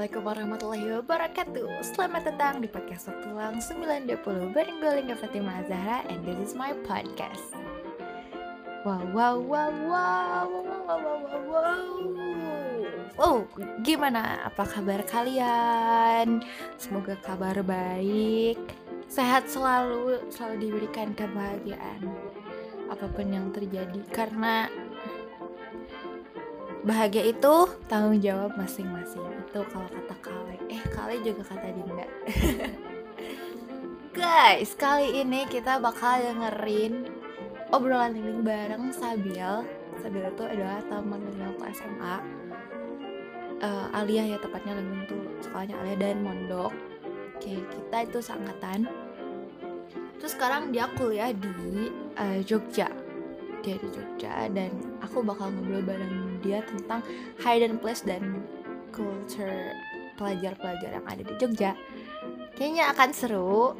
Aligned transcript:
Assalamualaikum 0.00 0.32
warahmatullahi 0.32 0.88
wabarakatuh 0.96 1.68
Selamat 1.84 2.32
datang 2.32 2.64
di 2.64 2.72
podcast 2.72 3.12
Tulang 3.20 3.60
90 3.60 4.08
Bareng 4.56 4.80
gue 4.80 4.92
Lingga 4.96 5.12
Fatimah 5.12 5.60
Zahra 5.68 6.00
And 6.08 6.24
this 6.24 6.40
is 6.40 6.52
my 6.56 6.72
podcast 6.88 7.52
Wow, 8.88 9.04
wow, 9.12 9.36
wow, 9.36 9.68
wow, 9.68 10.48
wow, 10.48 10.80
wow, 10.88 10.96
wow, 11.04 11.18
wow, 11.20 11.42
wow. 11.52 11.84
Oh, 13.20 13.44
gimana? 13.84 14.48
Apa 14.48 14.64
kabar 14.64 15.04
kalian? 15.04 16.48
Semoga 16.80 17.20
kabar 17.20 17.60
baik 17.60 18.56
Sehat 19.04 19.52
selalu, 19.52 20.16
selalu 20.32 20.64
diberikan 20.64 21.12
kebahagiaan 21.12 22.08
Apa 22.88 23.04
pun 23.04 23.28
yang 23.28 23.52
terjadi 23.52 24.00
Karena 24.08 24.64
bahagia 26.84 27.28
itu 27.28 27.54
tanggung 27.86 28.20
jawab 28.20 28.56
masing-masing. 28.56 29.24
Itu 29.48 29.60
kalau 29.68 29.88
kata 29.88 30.16
Kale. 30.24 30.56
Eh 30.72 30.82
Kale 30.88 31.20
juga 31.20 31.42
kata 31.44 31.68
Dinda. 31.72 32.06
Guys 34.16 34.74
kali 34.74 35.22
ini 35.22 35.46
kita 35.46 35.78
bakal 35.78 36.18
dengerin 36.18 37.06
obrolan 37.70 38.16
ini 38.16 38.42
bareng 38.42 38.90
Sabil. 38.90 39.64
Sabil 40.00 40.24
itu 40.24 40.44
adalah 40.44 40.80
teman 40.88 41.20
dari 41.20 41.40
waktu 41.46 41.64
SMA 41.76 42.16
uh, 43.60 43.86
Alia 43.94 44.36
ya 44.36 44.38
tepatnya 44.40 44.76
lagi 44.76 45.06
tuh. 45.06 45.24
Sekolahnya 45.44 45.76
Alia 45.78 45.96
dan 46.00 46.24
Mondok. 46.24 46.72
Oke 47.36 47.60
kita 47.60 47.96
itu 48.04 48.18
seangkatan. 48.20 48.88
Terus 50.20 50.32
sekarang 50.36 50.72
dia 50.72 50.88
kuliah 50.96 51.32
di 51.32 51.88
uh, 52.16 52.40
Jogja. 52.44 52.88
Dia 53.60 53.76
di 53.76 53.88
Jogja 53.92 54.48
dan 54.52 54.72
aku 55.00 55.20
bakal 55.24 55.52
ngobrol 55.52 55.84
bareng 55.84 56.29
dia 56.40 56.64
tentang 56.64 57.04
hidden 57.40 57.76
place 57.78 58.02
dan 58.04 58.44
culture 58.90 59.76
pelajar-pelajar 60.20 61.00
yang 61.00 61.06
ada 61.08 61.22
di 61.24 61.34
Jogja. 61.40 61.72
Kayaknya 62.58 62.84
akan 62.92 63.10
seru. 63.16 63.72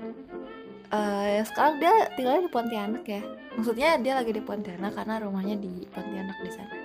Uh, 0.91 1.39
sekarang 1.47 1.79
dia 1.79 1.93
tinggalnya 2.17 2.49
di 2.49 2.53
Pontianak 2.53 3.05
ya. 3.07 3.23
Maksudnya 3.55 4.01
dia 4.01 4.17
lagi 4.17 4.33
di 4.33 4.43
Pontianak 4.43 4.97
karena 4.97 5.21
rumahnya 5.21 5.61
di 5.61 5.85
Pontianak 5.93 6.39
di 6.41 6.51
sana. 6.51 6.77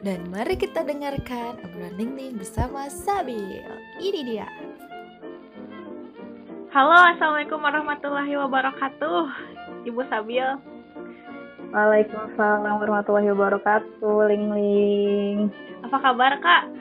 Dan 0.00 0.28
mari 0.30 0.56
kita 0.56 0.86
dengarkan 0.86 1.60
obrolan 1.66 1.96
Ning 1.98 2.36
bersama 2.36 2.88
Sabil. 2.88 3.64
Ini 4.00 4.20
dia. 4.24 4.48
Halo, 6.76 6.92
Assalamualaikum 6.92 7.56
warahmatullahi 7.56 8.36
wabarakatuh 8.36 9.24
Ibu 9.88 10.00
Sabil 10.12 10.75
Waalaikumsalam 11.76 12.80
warahmatullahi 12.80 13.28
wabarakatuh, 13.36 14.32
Ling 14.32 14.48
Ling. 14.48 15.52
Apa 15.84 16.00
kabar 16.00 16.40
kak? 16.40 16.72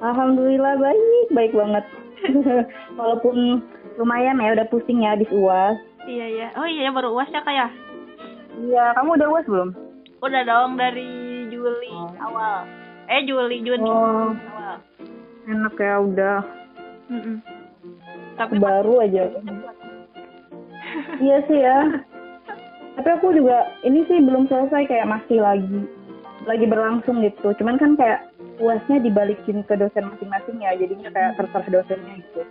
Alhamdulillah 0.00 0.80
baik, 0.80 1.28
baik 1.36 1.52
banget. 1.52 1.84
Walaupun 2.96 3.60
lumayan 4.00 4.40
ya, 4.40 4.56
udah 4.56 4.64
pusing 4.72 5.04
ya 5.04 5.12
habis 5.12 5.28
uas. 5.28 5.76
Iya 6.08 6.26
iya. 6.32 6.48
Oh 6.56 6.64
iya 6.64 6.88
baru 6.88 7.12
uas 7.12 7.28
ya 7.28 7.44
kak 7.44 7.52
ya? 7.52 7.68
Iya, 8.64 8.96
kamu 8.96 9.20
udah 9.20 9.28
uas 9.28 9.44
belum? 9.44 9.70
Udah 10.24 10.42
dong 10.48 10.80
dari 10.80 11.44
Juli 11.52 11.92
oh. 11.92 12.16
awal. 12.16 12.64
Eh 13.12 13.28
Juli 13.28 13.60
Juni 13.60 13.84
oh. 13.92 14.32
awal. 14.56 14.80
Enak 15.44 15.76
ya 15.76 16.00
udah. 16.00 16.38
Mm 17.12 17.20
-mm. 17.20 17.36
Tapi 18.40 18.56
baru 18.56 19.04
aja. 19.04 19.28
iya 21.20 21.36
sih 21.44 21.60
ya 21.60 22.08
tapi 23.00 23.16
aku 23.16 23.32
juga 23.32 23.64
ini 23.80 24.04
sih 24.04 24.20
belum 24.20 24.44
selesai 24.52 24.84
kayak 24.84 25.08
masih 25.08 25.40
lagi 25.40 25.88
lagi 26.44 26.68
berlangsung 26.68 27.24
gitu. 27.24 27.56
Cuman 27.56 27.80
kan 27.80 27.96
kayak 27.96 28.28
uasnya 28.60 29.00
dibalikin 29.00 29.64
ke 29.64 29.72
dosen 29.72 30.12
masing-masing 30.12 30.60
ya 30.60 30.76
jadinya 30.76 31.08
kayak 31.08 31.40
terserah 31.40 31.80
dosennya 31.80 32.20
gitu. 32.20 32.44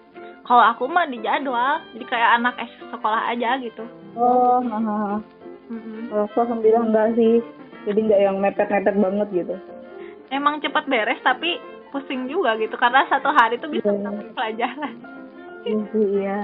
Kalau 0.49 0.65
aku 0.73 0.89
mah 0.89 1.05
di 1.05 1.21
jadwal 1.21 1.85
jadi 1.93 2.05
kayak 2.09 2.29
anak 2.41 2.57
es 2.65 2.73
sekolah 2.89 3.29
aja 3.29 3.61
gitu. 3.61 3.85
Oh 4.17 4.57
hahaha. 4.65 5.21
Mm-hmm. 5.69 6.17
oh, 6.17 6.25
alhamdulillah 6.33 6.81
enggak 6.89 7.07
sih. 7.13 7.45
Jadi 7.85 7.99
nggak 8.09 8.21
yang 8.25 8.41
mepet-mepet 8.41 8.95
banget 8.97 9.27
gitu. 9.45 9.55
Emang 10.33 10.65
cepat 10.65 10.89
beres 10.89 11.21
tapi 11.21 11.61
pusing 11.93 12.25
juga 12.25 12.57
gitu 12.57 12.73
karena 12.73 13.05
satu 13.05 13.29
hari 13.29 13.61
tuh 13.61 13.69
bisa 13.69 13.93
yeah. 13.93 14.33
pelajaran. 14.33 14.97
Iya 15.61 15.77
sih 15.93 16.05
iya. 16.25 16.39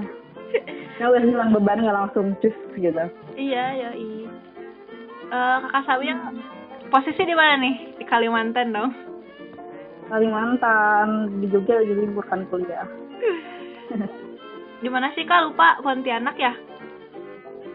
Kau 1.01 1.09
udah 1.09 1.25
hilang 1.25 1.57
beban 1.57 1.81
nggak 1.81 1.97
langsung 2.05 2.38
cus 2.38 2.53
gitu 2.77 3.01
iya 3.35 3.66
ya 3.75 3.90
iya 3.94 4.31
uh, 5.31 5.57
kakak 5.68 5.84
Sawi 5.88 6.06
yang 6.12 6.22
posisi 6.90 7.22
di 7.25 7.35
mana 7.35 7.56
nih? 7.62 7.75
Di 8.01 8.06
Kalimantan 8.06 8.73
dong. 8.73 8.91
Kalimantan 10.06 11.41
di 11.41 11.50
Jogja 11.50 11.81
lagi 11.81 11.94
libur 11.97 12.25
kan 12.29 12.45
kuliah. 12.50 12.85
Di 14.84 14.91
mana 14.91 15.09
sih 15.18 15.25
kak? 15.25 15.50
Lupa 15.50 15.81
Pontianak 15.81 16.38
ya? 16.38 16.53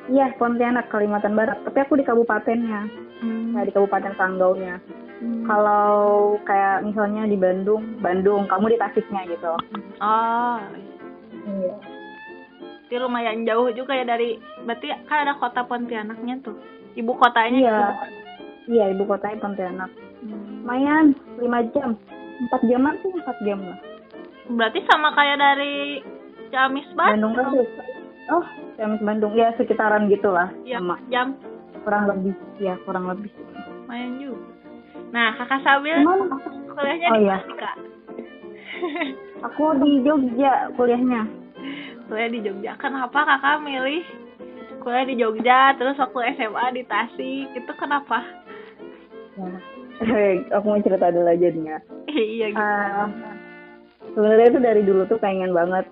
Iya 0.07 0.31
Pontianak 0.39 0.87
Kalimantan 0.95 1.35
Barat. 1.35 1.59
Tapi 1.67 1.79
aku 1.83 1.99
di 1.99 2.07
kabupatennya. 2.07 2.87
Hmm. 3.21 3.53
nah, 3.53 3.69
di 3.69 3.73
Kabupaten 3.75 4.17
Sanggaunya. 4.17 4.81
Hmm. 5.21 5.45
kalau 5.45 6.41
kayak 6.49 6.81
misalnya 6.81 7.29
di 7.29 7.37
Bandung 7.37 8.01
Bandung 8.01 8.49
kamu 8.49 8.73
di 8.73 8.77
Tasiknya 8.81 9.29
gitu. 9.29 9.53
Oh. 10.01 10.57
Iya 11.45 11.90
berarti 12.91 13.07
lumayan 13.07 13.47
jauh 13.47 13.71
juga 13.71 13.95
ya 13.95 14.03
dari 14.03 14.35
berarti 14.67 14.91
kan 15.07 15.23
ada 15.23 15.39
kota 15.39 15.63
Pontianaknya 15.63 16.43
tuh. 16.43 16.59
Ibu 16.99 17.15
kotanya 17.23 17.59
iya. 17.63 17.79
iya 18.67 18.85
ibu 18.91 19.07
kotanya 19.07 19.39
Pontianak. 19.39 19.91
Hmm. 20.27 20.67
lumayan 20.67 21.15
lima 21.39 21.63
jam. 21.71 21.95
Empat 22.43 22.67
jam 22.67 22.83
sih 22.99 23.15
empat 23.15 23.39
jam 23.47 23.63
lah. 23.63 23.79
Berarti 24.51 24.83
sama 24.91 25.15
kayak 25.15 25.39
dari 25.39 26.03
Ciamis 26.51 26.91
Bandung? 26.99 27.31
Bandung 27.31 27.63
oh 28.35 28.45
Ciamis 28.75 29.03
Bandung. 29.07 29.39
Ya 29.39 29.55
sekitaran 29.55 30.11
gitulah. 30.11 30.51
Ya, 30.67 30.83
sama. 30.83 30.99
jam. 31.15 31.39
Kurang 31.87 32.11
lebih. 32.11 32.35
Ya 32.59 32.75
kurang 32.83 33.07
lebih. 33.07 33.31
Lumayan 33.87 34.19
juga. 34.19 34.51
Nah 35.15 35.39
kakak 35.39 35.63
Sabil 35.63 35.95
kuliahnya 36.75 37.07
oh, 37.07 37.15
di 37.15 37.23
iya. 37.23 37.39
kak? 37.55 37.77
Aku 39.47 39.79
di 39.79 40.03
Jogja 40.03 40.75
kuliahnya 40.75 41.40
kuliah 42.11 42.27
di 42.27 42.43
Jogja 42.43 42.75
kenapa 42.75 43.23
kakak 43.23 43.63
milih 43.63 44.03
kuliah 44.83 45.07
di 45.07 45.15
Jogja 45.15 45.79
terus 45.79 45.95
waktu 45.95 46.35
SMA 46.35 46.67
di 46.75 46.83
Tasik 46.91 47.47
itu 47.55 47.73
kenapa 47.79 48.27
ya. 49.39 49.49
aku 50.59 50.67
mau 50.67 50.83
cerita 50.83 51.15
dulu 51.15 51.31
aja 51.31 51.49
nih 51.55 51.65
ya 51.71 51.79
iya 52.11 52.47
gitu. 52.51 52.59
Uh, 52.59 53.07
sebenarnya 54.19 54.47
itu 54.51 54.59
dari 54.59 54.83
dulu 54.83 55.07
tuh 55.07 55.23
pengen 55.23 55.55
banget 55.55 55.87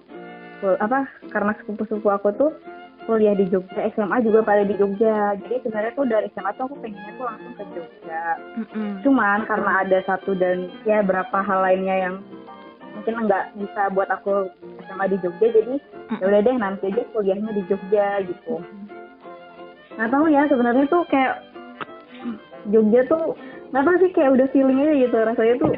apa 0.82 1.06
karena 1.30 1.54
sepupu-sepupu 1.62 2.10
aku 2.10 2.34
tuh 2.34 2.50
kuliah 3.06 3.38
di 3.38 3.46
Jogja 3.46 3.86
SMA 3.94 4.18
juga 4.26 4.42
pada 4.42 4.66
di 4.66 4.74
Jogja 4.74 5.38
jadi 5.38 5.62
sebenarnya 5.62 5.92
tuh 5.94 6.06
dari 6.10 6.26
SMA 6.34 6.50
tuh 6.58 6.66
aku 6.66 6.76
pengennya 6.82 7.14
tuh 7.14 7.26
langsung 7.30 7.54
ke 7.54 7.64
Jogja 7.78 8.22
mm 8.58 8.66
-mm. 8.74 8.92
cuman 9.06 9.38
karena 9.46 9.70
ada 9.86 9.98
satu 10.02 10.34
dan 10.34 10.66
ya 10.82 10.98
berapa 11.06 11.38
hal 11.46 11.62
lainnya 11.62 11.96
yang 12.10 12.14
mungkin 12.96 13.14
nggak 13.28 13.44
bisa 13.56 13.82
buat 13.92 14.08
aku 14.08 14.48
SMA 14.88 15.04
di 15.12 15.16
Jogja 15.20 15.46
jadi 15.52 15.74
ya 16.18 16.24
udah 16.24 16.40
deh 16.40 16.56
nanti 16.56 16.84
aja 16.92 17.02
kuliahnya 17.12 17.50
di 17.52 17.62
Jogja 17.68 18.06
gitu. 18.24 18.54
Nggak 19.98 20.10
tahu 20.14 20.24
ya 20.30 20.42
sebenarnya 20.48 20.84
tuh 20.88 21.02
kayak 21.10 21.34
Jogja 22.70 23.00
tuh 23.08 23.34
nggak 23.72 23.84
tahu 23.84 23.96
sih 24.00 24.10
kayak 24.16 24.32
udah 24.34 24.46
feeling 24.50 24.80
aja 24.80 24.94
gitu 24.96 25.16
rasanya 25.16 25.54
tuh 25.60 25.70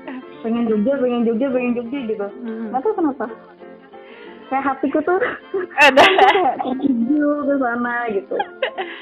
pengen 0.42 0.64
Jogja 0.70 0.92
pengen 0.98 1.22
Jogja 1.26 1.46
pengen 1.50 1.76
Jogja 1.76 1.98
gitu. 2.06 2.26
Nggak 2.70 2.82
tahu 2.84 2.94
kenapa. 2.96 3.26
Kayak 4.50 4.66
hatiku 4.66 4.98
tuh 5.06 5.22
ada. 5.78 6.02
kayak 6.26 6.58
tertuju 6.58 7.26
ke 7.46 7.54
sana 7.62 7.96
gitu. 8.10 8.36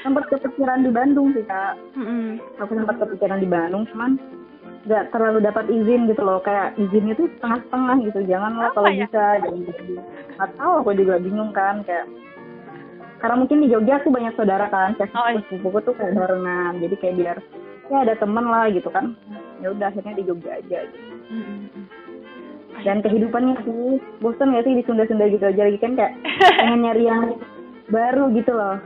Sempat 0.05 0.23
kepikiran 0.29 0.85
di 0.85 0.91
Bandung 0.93 1.33
sih 1.33 1.41
kak. 1.41 1.73
Aku 2.61 2.71
sempat 2.77 3.01
kepikiran 3.01 3.41
di 3.41 3.49
Bandung 3.49 3.89
cuman 3.89 4.21
nggak 4.87 5.11
terlalu 5.11 5.39
dapat 5.43 5.65
izin 5.67 6.07
gitu 6.07 6.21
loh. 6.23 6.39
Kayak 6.43 6.75
izinnya 6.79 7.13
tuh 7.17 7.27
setengah-setengah 7.37 7.95
gitu. 8.07 8.19
Janganlah 8.29 8.69
kalau 8.71 8.89
ya? 8.91 9.05
bisa 9.07 9.23
jangan 9.43 9.61
gitu 9.67 9.83
nggak 10.39 10.51
tahu 10.55 10.71
aku 10.79 10.91
juga 10.95 11.15
bingung 11.19 11.51
kan 11.51 11.83
kayak. 11.83 12.07
Karena 13.19 13.35
mungkin 13.35 13.59
di 13.59 13.67
Jogja 13.67 13.99
aku 13.99 14.15
banyak 14.15 14.31
saudara 14.39 14.71
kan 14.71 14.95
kayak 14.95 15.11
oh, 15.11 15.27
iya. 15.27 15.43
sepupuku 15.51 15.79
tuh 15.83 15.95
kayak 15.99 16.15
barengan. 16.15 16.73
Jadi 16.79 16.95
kayak 17.03 17.15
biar 17.19 17.37
ya 17.91 17.97
ada 18.07 18.15
temen 18.15 18.45
lah 18.47 18.71
gitu 18.71 18.87
kan. 18.87 19.19
Ya 19.59 19.75
udah 19.75 19.91
akhirnya 19.91 20.15
di 20.15 20.23
Jogja 20.23 20.63
aja 20.63 20.79
gitu. 20.87 21.09
Dan 22.79 23.03
kehidupannya 23.03 23.59
sih 23.67 23.99
bosan 24.23 24.55
gak 24.55 24.63
sih 24.63 24.79
di 24.79 24.83
Sunda-Sunda 24.87 25.27
gitu 25.27 25.43
aja 25.43 25.67
lagi 25.67 25.79
kan 25.83 25.99
kayak 25.99 26.15
pengen 26.63 26.87
nyari 26.87 27.03
yang 27.11 27.35
baru 27.91 28.31
gitu 28.31 28.55
loh. 28.55 28.79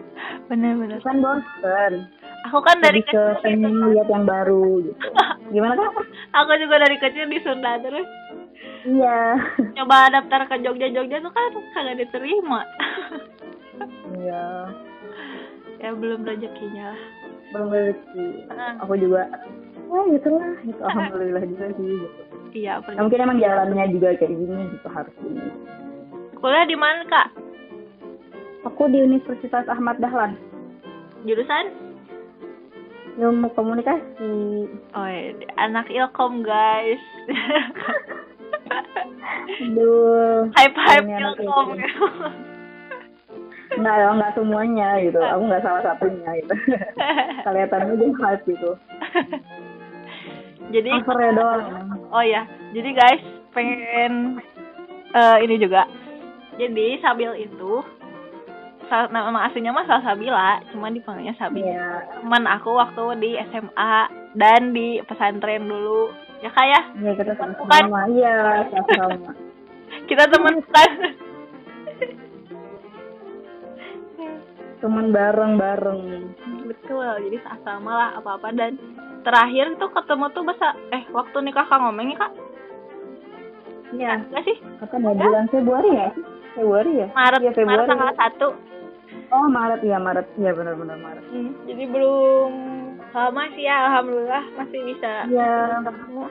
Bener-bener 0.50 0.98
kan 1.06 1.22
bosan 1.22 2.10
aku 2.48 2.60
kan 2.64 2.78
dari 2.84 3.02
Jadi 3.04 3.10
kecil 3.10 3.42
pengen 3.44 3.74
lihat 3.94 4.08
yang 4.12 4.26
baru 4.28 4.84
gitu. 4.84 5.00
Gimana 5.56 5.80
kan 5.80 6.06
aku 6.36 6.52
juga 6.60 6.76
dari 6.84 6.98
kecil 7.00 7.26
di 7.28 7.40
Sunda 7.42 7.80
terus. 7.80 8.08
Iya. 8.84 9.40
Coba 9.80 10.12
daftar 10.12 10.48
ke 10.48 10.56
Jogja 10.64 10.88
Jogja 10.92 11.18
tuh 11.24 11.32
kan 11.32 11.52
kagak 11.76 12.00
diterima. 12.04 12.62
Iya. 14.14 14.70
Ya 15.82 15.90
belum 15.98 16.30
rezekinya. 16.30 16.94
Belum 17.50 17.74
rezeki. 17.74 18.46
Aku 18.86 18.94
juga 18.96 19.26
ya 19.90 20.02
gitu. 20.14 20.30
Lah 20.38 20.56
gitu 20.62 20.82
alhamdulillah 20.86 21.44
juga 21.50 21.66
sih 21.74 21.90
gitu. 21.98 22.22
Iya 22.54 22.78
Ya, 22.86 23.02
mungkin 23.02 23.26
emang 23.26 23.42
jalannya 23.42 23.90
juga 23.90 24.14
kayak 24.22 24.30
gini 24.30 24.62
gitu 24.78 24.88
harus 24.94 25.16
gini 25.26 25.50
kuliah 26.44 26.68
di 26.68 26.76
mana 26.76 27.08
kak? 27.08 27.28
Aku 28.68 28.92
di 28.92 29.00
Universitas 29.00 29.64
Ahmad 29.72 29.96
Dahlan. 30.04 30.36
Jurusan 31.24 31.72
ilmu 33.18 33.48
komunikasi. 33.54 34.34
Oh 34.94 35.08
iya, 35.08 35.34
anak 35.58 35.90
ilkom 35.90 36.42
guys. 36.42 37.02
Aduh. 39.62 40.50
Hype 40.58 40.78
hype 40.78 41.08
ilkom. 41.08 41.78
Nggak 43.74 43.96
ya 43.98 44.08
nggak 44.14 44.34
semuanya 44.38 44.90
gitu. 45.02 45.20
Aku 45.22 45.42
nggak 45.50 45.64
salah 45.66 45.82
satunya 45.82 46.30
gitu. 46.42 46.54
Kelihatannya 47.46 47.94
dia 47.98 48.12
hype 48.22 48.44
gitu. 48.50 48.72
Jadi 50.74 50.90
covernya 51.06 51.32
doang. 51.38 51.64
Oh 52.10 52.24
ya 52.26 52.46
jadi 52.74 52.90
guys 52.98 53.24
pengen 53.54 54.42
eh, 55.14 55.38
ini 55.46 55.56
juga. 55.62 55.86
Jadi 56.54 57.02
Sabil 57.02 57.50
itu 57.50 57.74
nama 58.90 59.48
aslinya 59.48 59.72
mah 59.72 59.86
Salsabila 59.88 60.62
cuma 60.72 60.92
dipanggilnya 60.92 61.36
Sabil 61.40 61.66
iya. 61.66 62.04
Teman 62.20 62.44
aku 62.46 62.76
waktu 62.76 63.04
di 63.24 63.32
SMA 63.52 63.96
dan 64.36 64.76
di 64.76 65.00
pesantren 65.06 65.66
dulu. 65.66 66.12
Ya 66.44 66.52
kak 66.52 66.68
ya? 66.68 66.82
Iya 67.00 67.12
kita 67.16 67.32
sama 67.40 67.54
Bukan. 67.56 67.72
sama 67.72 68.02
iya 68.12 68.68
sama 68.68 69.32
kita 70.10 70.24
teman 70.28 70.60
kan 70.74 70.92
teman 74.84 75.16
bareng 75.16 75.56
bareng 75.56 76.02
betul 76.68 77.08
jadi 77.24 77.38
sama 77.64 77.92
lah 77.96 78.10
apa 78.20 78.36
apa 78.36 78.52
dan 78.52 78.76
terakhir 79.24 79.80
tuh 79.80 79.88
ketemu 79.96 80.28
tuh 80.36 80.44
besa 80.44 80.76
eh 80.92 81.08
waktu 81.16 81.40
nikah 81.40 81.64
kang 81.72 81.88
ngomong 81.88 82.12
nih 82.12 82.20
kak 82.20 82.32
iya. 83.94 84.14
Enggak 84.20 84.44
sih? 84.44 84.58
Kata 84.80 84.96
mau 84.98 85.14
bulan 85.14 85.46
Februari 85.48 85.90
ya? 85.92 86.10
Februari 86.54 86.92
ya? 87.00 87.08
Maret 87.12 87.40
Iya, 87.42 87.52
Februari. 87.52 87.70
Maret 87.70 87.88
tanggal 87.88 88.12
satu. 88.16 88.48
Oh 89.30 89.48
Maret. 89.48 89.80
Ya 89.82 89.98
Maret. 89.98 90.28
Iya 90.36 90.52
benar-benar 90.54 90.98
Maret. 90.98 91.26
Hmm, 91.30 91.52
jadi 91.66 91.84
belum 91.88 92.52
lama 93.14 93.44
sih 93.54 93.64
ya 93.64 93.76
alhamdulillah 93.88 94.44
masih 94.58 94.80
bisa 94.86 95.12
iya. 95.28 95.82
ketemu. 95.82 96.24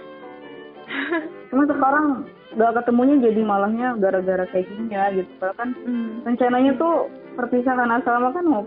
Cuma 1.49 1.63
sekarang 1.65 2.07
gak 2.53 2.73
ketemunya 2.83 3.17
jadi 3.23 3.41
malahnya 3.43 3.97
gara-gara 3.97 4.45
kayak 4.51 4.67
gini 4.69 4.93
ya 4.93 5.09
gitu. 5.15 5.31
Padahal 5.39 5.57
kan 5.57 5.71
Hmm. 5.87 6.21
rencananya 6.23 6.73
tuh 6.77 7.09
perpisahan 7.33 7.89
asrama 7.89 8.29
kan 8.31 8.45
mau 8.45 8.63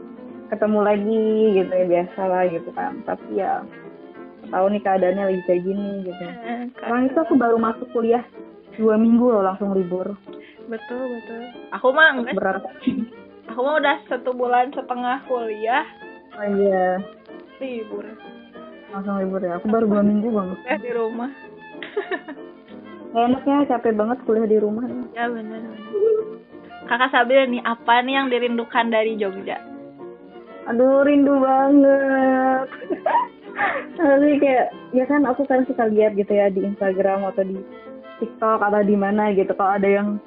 ketemu 0.46 0.80
lagi 0.82 1.24
gitu 1.54 1.72
ya 1.72 1.86
biasa 1.86 2.22
lah 2.26 2.44
gitu 2.50 2.70
kan. 2.74 2.98
Tapi 3.06 3.26
ya 3.36 3.62
tahu 4.46 4.66
nih 4.70 4.82
keadaannya 4.82 5.24
lagi 5.26 5.42
kayak 5.46 5.62
gini 5.66 5.90
gitu. 6.06 6.24
Eh, 6.24 6.70
Kak, 6.74 6.86
sekarang 6.86 7.04
itu 7.10 7.18
aku 7.20 7.34
baru 7.36 7.58
masuk 7.58 7.88
kuliah 7.92 8.24
dua 8.78 8.96
minggu 8.96 9.26
loh 9.28 9.44
langsung 9.44 9.72
libur. 9.76 10.16
Betul 10.66 11.04
betul. 11.20 11.42
Aku 11.76 11.88
mah 11.94 12.16
enggak. 12.16 12.36
Berat. 12.36 12.64
Aku 13.54 13.60
mah 13.62 13.76
udah 13.80 13.96
satu 14.10 14.32
bulan 14.34 14.74
setengah 14.74 15.22
kuliah. 15.30 15.86
Oh 16.36 16.48
iya. 16.50 17.00
Libur. 17.62 18.06
Langsung 18.92 19.20
libur 19.22 19.42
ya. 19.42 19.58
Aku 19.60 19.68
baru 19.72 19.86
dua 19.88 20.04
minggu 20.04 20.30
banget. 20.30 20.58
Eh 20.68 20.80
di 20.82 20.92
rumah. 20.94 21.32
Enaknya 23.16 23.68
capek 23.72 23.96
banget 23.96 24.18
kuliah 24.28 24.48
di 24.48 24.58
rumah. 24.60 24.84
Ya 25.16 25.32
benar 25.32 25.64
benar 25.64 25.86
kakak 26.86 27.12
Sabil 27.12 27.50
nih 27.50 27.62
apa 27.66 28.06
nih 28.06 28.14
yang 28.16 28.28
dirindukan 28.30 28.86
dari 28.94 29.18
Jogja? 29.18 29.58
Aduh 30.70 31.06
rindu 31.06 31.38
banget. 31.42 32.68
Tapi 33.98 34.30
kayak 34.42 34.68
ya 34.92 35.06
kan 35.08 35.24
aku 35.26 35.46
kan 35.48 35.64
suka 35.66 35.88
lihat 35.90 36.18
gitu 36.18 36.34
ya 36.34 36.50
di 36.52 36.66
Instagram 36.66 37.26
atau 37.26 37.46
di 37.46 37.58
TikTok 38.20 38.60
atau 38.64 38.82
di 38.84 38.96
mana 38.96 39.32
gitu. 39.36 39.52
Kalau 39.56 39.76
ada 39.76 39.88
yang 39.88 40.20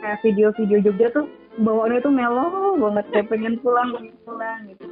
kayak 0.00 0.20
video-video 0.24 0.78
Jogja 0.84 1.08
tuh 1.12 1.26
bawaannya 1.60 2.00
tuh 2.00 2.12
melo 2.12 2.76
banget 2.78 3.04
kayak 3.12 3.28
pengen 3.28 3.60
pulang 3.60 3.92
pengen 3.92 4.16
pulang 4.24 4.60
gitu. 4.70 4.84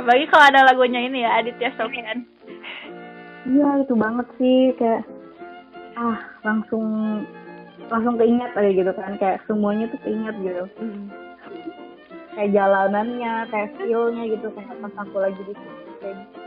Apalagi 0.00 0.24
kalau 0.32 0.44
ada 0.50 0.60
lagunya 0.66 1.00
ini 1.04 1.22
ya 1.22 1.30
Aditya 1.38 1.70
Sofyan. 1.78 2.26
Iya 3.42 3.68
itu 3.82 3.94
banget 3.94 4.26
sih 4.38 4.74
kayak 4.78 5.02
ah 5.98 6.18
langsung 6.42 6.86
langsung 7.90 8.16
keinget 8.16 8.50
aja 8.56 8.70
gitu 8.72 8.92
kan 8.96 9.14
kayak 9.20 9.44
semuanya 9.44 9.86
tuh 9.92 10.00
keinget 10.02 10.34
gitu. 10.40 10.64
Kayak 12.32 12.50
jalanannya 12.56 13.34
kayak 13.52 13.76
feelnya 13.76 14.24
gitu 14.32 14.48
kayak 14.56 14.72
pas 14.80 14.94
aku 14.96 15.16
lagi 15.20 15.40
di 15.44 15.54
kayak 16.00 16.16
gitu 16.18 16.41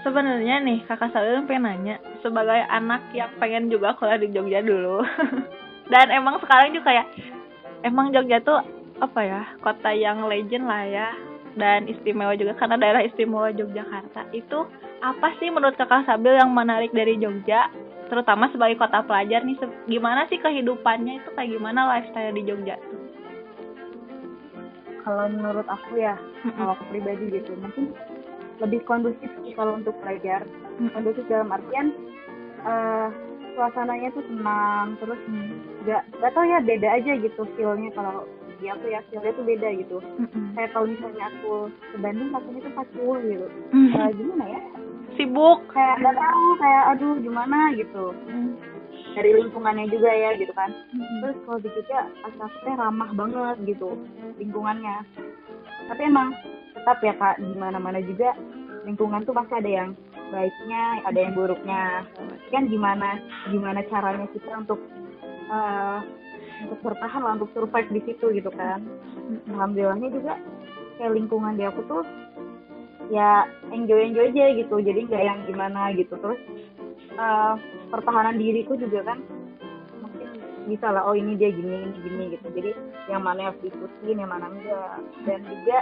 sebenarnya 0.00 0.60
nih 0.64 0.78
kakak 0.88 1.12
Sabil 1.12 1.44
pengen 1.44 1.64
nanya 1.68 1.96
sebagai 2.24 2.64
anak 2.68 3.04
yang 3.12 3.30
pengen 3.36 3.68
juga 3.68 3.96
kuliah 3.96 4.20
di 4.20 4.28
Jogja 4.32 4.60
dulu. 4.64 5.04
Dan 5.92 6.08
emang 6.14 6.38
sekarang 6.40 6.72
juga 6.72 6.92
kayak 6.92 7.06
emang 7.84 8.14
Jogja 8.14 8.40
tuh 8.40 8.60
apa 9.00 9.20
ya 9.24 9.42
kota 9.64 9.90
yang 9.96 10.28
legend 10.28 10.68
lah 10.68 10.84
ya 10.84 11.08
dan 11.56 11.88
istimewa 11.88 12.36
juga 12.36 12.54
karena 12.54 12.76
daerah 12.78 13.02
istimewa 13.02 13.50
Yogyakarta. 13.50 14.28
Itu 14.30 14.68
apa 15.00 15.34
sih 15.40 15.48
menurut 15.50 15.74
kakak 15.74 16.06
Sabil 16.06 16.36
yang 16.36 16.52
menarik 16.52 16.92
dari 16.94 17.18
Jogja 17.18 17.68
terutama 18.06 18.50
sebagai 18.54 18.78
kota 18.78 19.02
pelajar 19.02 19.42
nih? 19.42 19.58
Gimana 19.90 20.26
sih 20.30 20.38
kehidupannya 20.38 21.24
itu 21.24 21.28
kayak 21.34 21.50
gimana 21.50 21.90
lifestyle 21.90 22.34
di 22.36 22.42
Jogja 22.46 22.76
tuh? 22.78 23.00
Kalau 25.00 25.26
menurut 25.32 25.66
aku 25.66 25.96
ya 25.98 26.14
kalau 26.54 26.76
aku 26.76 26.84
pribadi 26.92 27.40
gitu 27.40 27.56
mungkin 27.56 27.96
lebih 28.60 28.80
kondusif 28.84 29.30
sih 29.42 29.52
kalau 29.56 29.76
untuk 29.80 29.96
pelajar 30.04 30.44
kondusif 30.92 31.24
dalam 31.28 31.52
artian 31.52 31.92
eh 32.60 33.08
suasananya 33.56 34.08
tuh 34.14 34.24
tenang 34.24 34.96
terus 35.00 35.20
nggak 35.84 36.02
nggak 36.16 36.32
tau 36.32 36.44
ya 36.44 36.58
beda 36.62 36.88
aja 36.96 37.12
gitu 37.18 37.42
feelnya 37.56 37.90
kalau 37.96 38.24
di 38.60 38.68
aku 38.68 38.92
ya 38.92 39.00
feelnya 39.08 39.32
tuh 39.32 39.44
beda 39.48 39.68
gitu. 39.72 39.96
Kayak 40.52 40.70
kalau 40.76 40.86
misalnya 40.92 41.24
aku 41.32 41.52
ke 41.72 41.96
Bandung 41.96 42.28
rasanya 42.30 42.60
tuh 42.60 42.74
pacul 42.76 43.16
gitu. 43.24 43.46
Eh, 43.72 44.10
gimana 44.20 44.44
ya? 44.44 44.60
Sibuk. 45.16 45.60
Kayak 45.72 45.96
nggak 46.04 46.16
tahu 46.20 46.46
kayak 46.60 46.84
aduh 46.92 47.14
gimana? 47.24 47.58
gitu. 47.74 48.04
Dari 49.16 49.30
lingkungannya 49.32 49.88
juga 49.88 50.12
ya 50.12 50.30
gitu 50.36 50.52
kan. 50.52 50.70
Terus 50.92 51.36
kalau 51.48 51.58
di 51.64 51.68
Jogja 51.72 52.00
asapnya 52.28 52.72
ramah 52.76 53.10
banget 53.16 53.56
gitu 53.64 53.96
lingkungannya. 54.36 55.08
Tapi 55.88 56.02
emang 56.06 56.36
tetap 56.74 56.98
ya 57.02 57.14
kak. 57.18 57.36
Di 57.40 57.56
mana 57.58 57.78
mana 57.78 57.98
juga 58.02 58.34
lingkungan 58.84 59.22
tuh 59.28 59.36
pasti 59.36 59.54
ada 59.58 59.70
yang 59.70 59.90
baiknya 60.30 60.82
ada 61.04 61.18
yang 61.18 61.32
buruknya. 61.34 62.06
Kan 62.50 62.70
gimana 62.70 63.18
gimana 63.50 63.82
caranya 63.90 64.26
kita 64.30 64.50
untuk 64.56 64.80
eh, 65.50 65.98
untuk 66.66 66.80
bertahan 66.84 67.22
lah 67.24 67.32
untuk 67.40 67.50
survive 67.52 67.90
di 67.90 68.00
situ 68.06 68.26
gitu 68.34 68.50
kan. 68.54 68.84
Alhamdulillahnya 69.50 70.08
juga 70.14 70.34
kayak 70.98 71.14
lingkungan 71.16 71.56
di 71.56 71.64
aku 71.64 71.80
tuh 71.88 72.04
ya 73.10 73.48
enjoy 73.74 74.10
enjoy 74.10 74.30
aja 74.30 74.54
gitu. 74.54 74.76
Jadi 74.78 75.10
nggak 75.10 75.22
yang 75.24 75.38
gimana 75.50 75.90
gitu. 75.98 76.14
Terus 76.16 76.40
eh, 77.14 77.54
pertahanan 77.90 78.38
diriku 78.38 78.78
juga 78.78 79.02
kan 79.02 79.18
mungkin 79.98 80.28
bisa 80.70 80.94
lah 80.94 81.02
oh 81.10 81.18
ini 81.18 81.34
dia 81.34 81.50
gini 81.50 81.90
ini 81.90 81.96
gini 82.06 82.24
gitu. 82.38 82.46
Jadi 82.54 82.70
yang 83.10 83.26
mana 83.26 83.50
harus 83.50 83.58
diikutin 83.66 84.22
yang 84.22 84.30
mana 84.30 84.46
enggak. 84.46 84.98
Dan 85.26 85.42
juga 85.42 85.78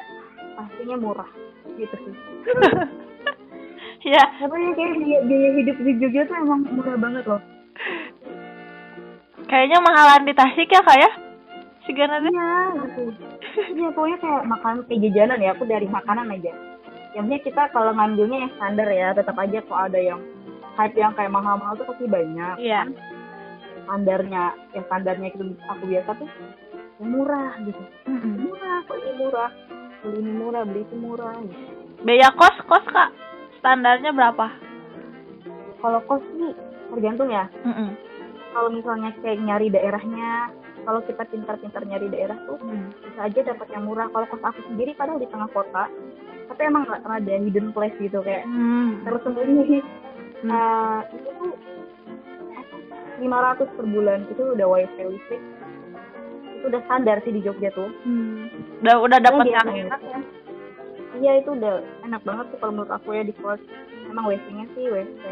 pastinya 0.58 0.96
murah 0.98 1.30
gitu 1.78 1.94
sih. 2.02 2.14
Ya. 4.06 4.22
Ya 4.38 4.46
kayak 4.46 4.74
biaya, 4.78 5.18
biaya 5.26 5.50
hidup 5.58 5.76
di 5.82 5.92
Jogja 5.98 6.22
tuh 6.30 6.38
emang 6.38 6.62
murah 6.70 6.94
banget 6.94 7.26
loh. 7.26 7.42
Kayaknya 9.50 9.78
mahalan 9.82 10.22
di 10.22 10.32
Tasik 10.38 10.70
ya 10.70 10.80
kak 10.86 10.98
ya? 11.02 11.10
Sebenarnya 11.82 12.30
iya 12.30 12.52
gitu. 12.94 13.02
Iya 13.74 13.88
pokoknya 13.90 14.18
kayak 14.22 14.42
makan 14.46 14.74
kayak 14.86 15.02
jajanan 15.02 15.42
ya 15.42 15.50
aku 15.50 15.64
dari 15.66 15.90
makanan 15.90 16.30
aja. 16.30 16.52
Yang 17.16 17.24
penting 17.26 17.42
kita 17.50 17.62
kalau 17.74 17.90
ngambilnya 17.90 18.38
yang 18.46 18.52
standar 18.54 18.88
ya 18.92 19.08
tetap 19.18 19.34
aja 19.34 19.58
kok 19.66 19.80
ada 19.90 19.98
yang 19.98 20.20
hype 20.78 20.94
yang 20.94 21.12
kayak 21.18 21.34
mahal-mahal 21.34 21.74
tuh 21.74 21.86
pasti 21.90 22.06
banyak. 22.06 22.54
Iya. 22.60 22.86
Standarnya 23.82 24.42
yang 24.78 24.84
standarnya 24.86 25.28
itu 25.34 25.42
aku 25.66 25.84
biasa 25.90 26.10
tuh 26.22 26.28
murah 27.02 27.56
gitu. 27.66 27.82
Murah 28.46 28.78
kok 28.86 28.96
ini 29.00 29.12
murah 29.16 29.50
beli 30.00 30.18
ini 30.18 30.32
murah 30.32 30.62
beli 30.62 30.80
itu 30.80 30.94
murah 30.94 31.34
gitu. 31.38 31.64
biaya 32.00 32.28
kos 32.32 32.56
kos 32.64 32.86
kak 32.86 33.10
standarnya 33.58 34.10
berapa 34.10 34.46
kalau 35.78 36.00
kos 36.04 36.22
sih 36.32 36.52
tergantung 36.88 37.28
ya 37.28 37.46
Mm-mm. 37.62 37.94
kalau 38.50 38.70
misalnya 38.70 39.10
kayak 39.18 39.38
nyari 39.38 39.68
daerahnya 39.68 40.50
kalau 40.82 41.02
kita 41.02 41.20
pintar-pintar 41.26 41.82
nyari 41.84 42.08
daerah 42.08 42.38
tuh 42.44 42.56
bisa 43.02 43.20
aja 43.20 43.40
dapat 43.44 43.66
yang 43.68 43.84
murah 43.84 44.08
kalau 44.08 44.26
kos 44.26 44.40
aku 44.40 44.60
sendiri 44.64 44.94
padahal 44.94 45.18
di 45.18 45.28
tengah 45.28 45.50
kota 45.50 45.84
tapi 46.48 46.60
emang 46.64 46.86
ra- 46.86 47.02
rada 47.02 47.34
hidden 47.34 47.70
place 47.70 47.94
gitu 47.98 48.20
kayak 48.20 48.44
Hmm. 48.44 49.02
tersembunyi 49.02 49.82
Hmm. 50.38 50.46
Eh, 50.48 51.00
itu 51.18 51.28
tuh 51.34 51.50
lima 53.18 53.38
ratus 53.42 53.66
per 53.74 53.82
bulan 53.84 54.22
itu 54.30 54.54
udah 54.54 54.66
wifi 54.68 55.02
listrik 55.04 55.42
itu 56.58 56.64
udah 56.66 56.82
standar 56.84 57.22
sih 57.22 57.30
di 57.30 57.40
Jogja 57.40 57.70
tuh 57.70 57.86
Hmm. 58.02 58.50
udah 58.80 58.96
udah 59.00 59.18
dapat 59.20 59.46
yang 59.46 59.68
enak 59.86 60.00
ya 60.02 60.18
iya 61.16 61.32
itu 61.38 61.50
udah 61.50 61.74
enak 62.02 62.22
banget 62.22 62.46
tuh 62.48 62.58
kalau 62.58 62.72
menurut 62.74 62.92
aku 62.92 63.08
ya 63.10 63.22
di 63.22 63.34
kos 63.34 63.62
emang 64.06 64.26
WC-nya 64.26 64.66
sih 64.68 64.84
WC 64.86 65.22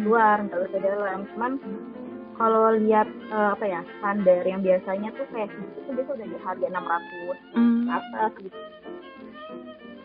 luar 0.00 0.42
nggak 0.42 0.60
usah 0.60 0.78
dalam 0.78 1.26
cuman 1.28 1.52
kalau 2.32 2.74
lihat 2.76 3.06
eh, 3.28 3.50
apa 3.50 3.64
ya 3.64 3.80
standar 3.96 4.42
yang 4.42 4.60
biasanya 4.60 5.10
tuh 5.12 5.26
kayak 5.28 5.50
segitu 5.50 5.78
tuh 5.80 5.92
biasa 5.92 6.10
udah 6.12 6.26
di 6.26 6.38
harga 6.40 6.66
600 6.66 7.36
Mm. 7.52 7.82
ke 7.82 7.90
atas 7.92 8.32
gitu 8.40 8.58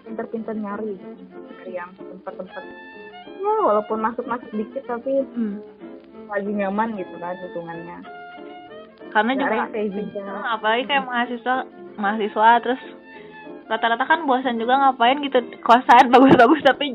pinter-pinter 0.04 0.56
nyari 0.56 0.92
gitu. 0.94 1.10
dari 1.54 1.74
yang 1.74 1.92
tempat-tempat 1.94 2.64
ya 3.38 3.54
walaupun 3.62 3.98
masuk-masuk 4.02 4.50
dikit 4.52 4.84
tapi 4.86 5.24
Mm. 5.30 5.58
lagi 6.28 6.52
nyaman 6.52 6.90
gitu 6.96 7.16
kan 7.18 7.36
hitungannya 7.38 7.98
karena 9.18 9.32
juga 9.34 9.58
juga 9.82 10.22
apalagi 10.54 10.84
kayak 10.86 11.06
mahasiswa 11.10 11.56
mahasiswa 11.98 12.50
terus 12.62 12.82
rata-rata 13.66 14.06
kan 14.06 14.30
bosan 14.30 14.62
juga 14.62 14.78
ngapain 14.78 15.18
gitu 15.26 15.42
kosan 15.66 16.08
bagus-bagus 16.14 16.62
tapi 16.62 16.94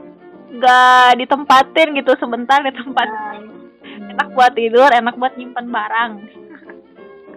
nggak 0.52 1.18
ditempatin 1.18 1.98
gitu 1.98 2.12
sebentar 2.16 2.62
di 2.62 2.70
tempat 2.70 3.08
Nah, 3.10 3.34
enak 4.14 4.28
buat 4.38 4.52
tidur 4.54 4.88
enak 4.88 5.18
buat 5.18 5.34
nyimpen 5.34 5.68
barang. 5.68 6.12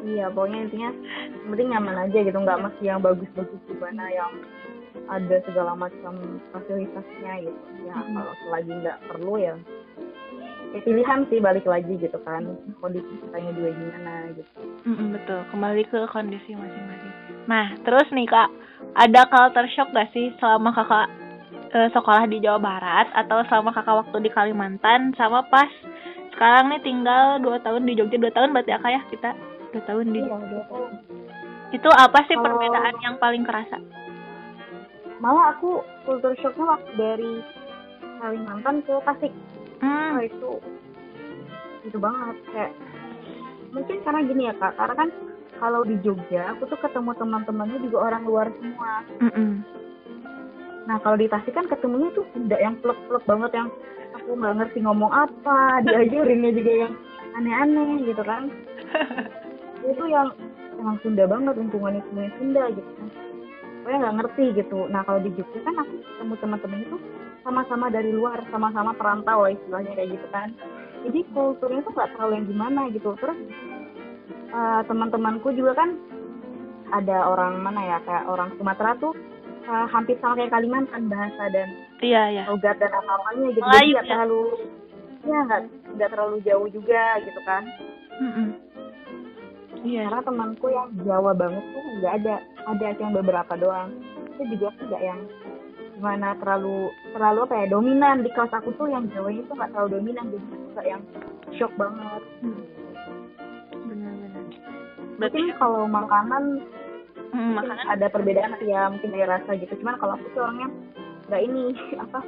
Iya 0.06 0.30
pokoknya 0.30 0.70
intinya 0.70 0.90
penting 1.50 1.68
nyaman 1.74 1.96
aja 2.06 2.18
gitu 2.22 2.38
nggak 2.38 2.62
mesti 2.62 2.84
yang 2.86 3.02
bagus-bagus 3.02 3.58
gimana 3.66 4.06
yang 4.14 4.30
ada 5.10 5.42
segala 5.50 5.74
macam 5.74 6.14
fasilitasnya 6.54 7.50
gitu. 7.50 7.62
Ya 7.90 7.96
Hmm. 7.98 8.14
kalau 8.14 8.34
selagi 8.46 8.74
nggak 8.86 9.00
perlu 9.10 9.34
ya 9.42 9.56
ya 10.76 10.84
pilihan 10.84 11.24
sih 11.32 11.40
balik 11.40 11.64
lagi 11.64 11.96
gitu 11.96 12.20
kan. 12.22 12.44
Kondisi 12.78 13.08
kitanya 13.24 13.52
juga 13.56 13.70
gimana 13.72 14.14
gitu. 14.36 14.52
Mm-mm, 14.84 15.08
betul. 15.16 15.40
Kembali 15.50 15.84
ke 15.88 16.00
kondisi 16.06 16.52
masing-masing. 16.52 17.14
Nah 17.48 17.74
terus 17.82 18.06
nih 18.12 18.28
kak. 18.28 18.52
Ada 18.96 19.28
culture 19.28 19.68
shock 19.72 19.92
gak 19.92 20.12
sih 20.12 20.32
selama 20.40 20.72
kakak 20.72 21.08
eh, 21.72 21.90
sekolah 21.92 22.28
di 22.28 22.40
Jawa 22.40 22.60
Barat 22.60 23.08
atau 23.12 23.44
selama 23.48 23.72
kakak 23.72 24.04
waktu 24.04 24.18
di 24.20 24.30
Kalimantan 24.30 25.16
sama 25.16 25.44
pas 25.48 25.68
sekarang 26.32 26.68
nih 26.68 26.84
tinggal 26.84 27.40
dua 27.40 27.60
tahun 27.60 27.88
di 27.88 27.96
Jogja 27.96 28.20
dua 28.20 28.32
tahun 28.32 28.52
berarti 28.52 28.72
ya 28.72 28.80
kak 28.80 28.92
ya 28.92 29.02
kita? 29.08 29.32
Dua 29.72 29.84
tahun 29.84 30.12
di 30.12 30.20
Iya, 30.20 30.38
dia 30.48 30.62
tuh 30.68 30.88
itu 31.74 31.90
apa 31.92 32.20
sih 32.24 32.36
Kalau- 32.36 32.44
perbedaan 32.46 32.96
yang 33.04 33.16
paling 33.20 33.44
kerasa? 33.44 33.80
Malah 35.20 35.56
aku 35.56 35.80
culture 36.04 36.36
shocknya 36.40 36.66
waktu 36.68 36.92
dari 36.96 37.32
Kalimantan 38.20 38.80
ke 38.84 38.96
Tasik 39.04 39.34
hmm. 39.86 40.18
Wah, 40.18 40.20
itu 40.26 40.52
itu 41.86 41.98
banget 42.02 42.38
kayak 42.50 42.74
mungkin 43.70 43.98
karena 44.02 44.20
gini 44.26 44.44
ya 44.50 44.54
kak 44.58 44.74
karena 44.80 44.96
kan 44.98 45.10
kalau 45.62 45.82
di 45.88 45.96
Jogja 46.02 46.56
aku 46.56 46.68
tuh 46.68 46.80
ketemu 46.82 47.12
teman-temannya 47.16 47.78
juga 47.86 47.98
orang 48.12 48.24
luar 48.26 48.48
semua 48.58 48.92
Mm-mm. 49.22 49.52
nah 50.90 50.98
kalau 51.06 51.18
di 51.20 51.30
Tasik 51.30 51.54
kan 51.54 51.70
ketemunya 51.70 52.10
tuh 52.18 52.26
tidak 52.34 52.60
yang 52.60 52.76
plek-plek 52.82 53.24
banget 53.30 53.52
yang 53.54 53.70
aku 54.18 54.30
nggak 54.34 54.56
ngerti 54.64 54.80
ngomong 54.82 55.12
apa 55.14 55.60
diajarinnya 55.86 56.52
juga 56.56 56.74
yang 56.88 56.94
aneh-aneh 57.38 57.90
gitu 58.08 58.24
kan 58.26 58.50
itu 59.92 60.04
yang 60.10 60.34
emang 60.82 60.98
Sunda 61.06 61.30
banget 61.30 61.54
lingkungannya 61.60 62.02
semuanya 62.10 62.32
Sunda 62.42 62.64
gitu 62.74 62.90
kan 62.98 63.08
pokoknya 63.86 63.98
nggak 64.02 64.16
ngerti 64.18 64.46
gitu 64.58 64.80
nah 64.90 65.02
kalau 65.06 65.20
di 65.22 65.30
Jogja 65.38 65.60
kan 65.62 65.76
aku 65.78 65.94
ketemu 66.02 66.34
teman-teman 66.42 66.80
itu 66.82 66.98
sama-sama 67.46 67.94
dari 67.94 68.10
luar 68.10 68.42
sama-sama 68.50 68.98
perantau 68.98 69.46
lah 69.46 69.54
istilahnya 69.54 69.94
kayak 69.94 70.18
gitu 70.18 70.28
kan. 70.34 70.50
Jadi 71.06 71.20
kulturnya 71.30 71.86
tuh 71.86 71.94
nggak 71.94 72.10
terlalu 72.18 72.34
yang 72.42 72.48
gimana 72.50 72.82
gitu. 72.90 73.14
Terus 73.22 73.40
eh, 74.50 74.82
teman-temanku 74.90 75.54
juga 75.54 75.78
kan 75.78 75.94
ada 76.90 77.30
orang 77.30 77.62
mana 77.62 77.82
ya 77.86 77.98
kayak 78.02 78.26
orang 78.26 78.50
Sumatera 78.58 78.98
tuh 78.98 79.14
eh, 79.70 79.86
hampir 79.94 80.18
sama 80.18 80.42
kayak 80.42 80.58
Kalimantan 80.58 81.06
bahasa 81.06 81.44
dan 81.54 81.70
iya 82.02 82.24
ya 82.34 82.44
logat 82.50 82.82
dan 82.82 82.90
apa-apanya 82.94 83.54
gitu 83.54 83.62
Melayu 83.62 83.78
jadi 83.78 83.94
nggak 83.94 84.06
ya? 84.06 84.10
terlalu 84.10 84.42
ya 85.26 85.40
nggak 85.46 85.62
nggak 85.98 86.10
terlalu 86.14 86.38
jauh 86.46 86.68
juga 86.70 87.04
gitu 87.22 87.42
kan. 87.46 87.64
Mm-mm. 88.16 88.48
iya. 89.84 90.08
Karena 90.08 90.24
temanku 90.24 90.66
yang 90.72 90.88
Jawa 91.04 91.36
banget 91.36 91.62
tuh 91.62 91.84
nggak 92.02 92.14
ada 92.24 92.36
ada 92.66 92.88
cuma 92.98 93.12
beberapa 93.22 93.54
doang. 93.58 93.90
Itu 94.34 94.44
juga 94.58 94.70
nggak 94.82 95.02
yang 95.02 95.20
gimana 95.96 96.36
terlalu 96.44 96.92
terlalu 97.16 97.40
apa 97.48 97.56
ya 97.56 97.66
dominan. 97.72 98.16
Di 98.22 98.30
kelas 98.36 98.52
aku 98.52 98.70
tuh 98.76 98.88
yang 98.92 99.08
Jawa 99.16 99.32
itu 99.32 99.48
nggak 99.48 99.72
terlalu 99.72 99.90
dominan. 100.00 100.26
Jadi 100.32 100.46
aku 100.46 100.68
nggak 100.76 100.88
yang 100.88 101.02
shock 101.56 101.74
banget. 101.80 102.22
Benar-benar. 103.88 104.44
Berarti 105.16 105.38
mungkin 105.40 105.58
kalau 105.60 105.82
makanan 105.88 106.44
mm, 107.32 107.40
mungkin 107.40 107.56
makanan? 107.56 107.86
ada 107.88 108.06
perbedaan 108.12 108.54
sih 108.60 108.70
ya 108.70 108.92
mungkin 108.92 109.10
dari 109.16 109.26
rasa 109.26 109.52
gitu. 109.56 109.74
Cuman 109.80 109.96
kalau 109.98 110.20
aku 110.20 110.28
tuh 110.36 110.42
orangnya 110.44 110.70
nggak 111.32 111.42
ini 111.42 111.64
apa 112.06 112.20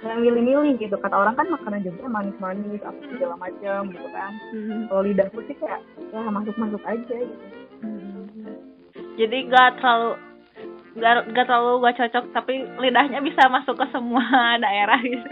nggak 0.00 0.18
milih-milih 0.22 0.74
gitu. 0.78 0.94
Kata 0.94 1.16
orang 1.18 1.34
kan 1.34 1.50
makanan 1.50 1.82
Jogja 1.82 2.06
manis-manis 2.06 2.82
apa 2.86 3.00
segala 3.10 3.34
macam 3.36 3.80
gitu 3.90 4.08
kan. 4.14 4.32
Mm, 4.54 4.86
kalau 4.86 5.02
lidahku 5.02 5.38
sih 5.50 5.56
kayak 5.58 5.82
ya 6.14 6.22
masuk-masuk 6.30 6.82
aja 6.86 7.16
gitu. 7.18 7.46
Mm. 7.80 8.28
jadi 9.16 9.36
gak 9.48 9.80
terlalu 9.80 10.20
gak, 10.98 11.30
gak 11.30 11.46
terlalu 11.46 11.86
gak 11.86 11.96
cocok 12.02 12.24
tapi 12.34 12.54
lidahnya 12.78 13.22
bisa 13.22 13.46
masuk 13.46 13.78
ke 13.78 13.86
semua 13.94 14.24
daerah 14.64 14.98
gitu. 14.98 15.30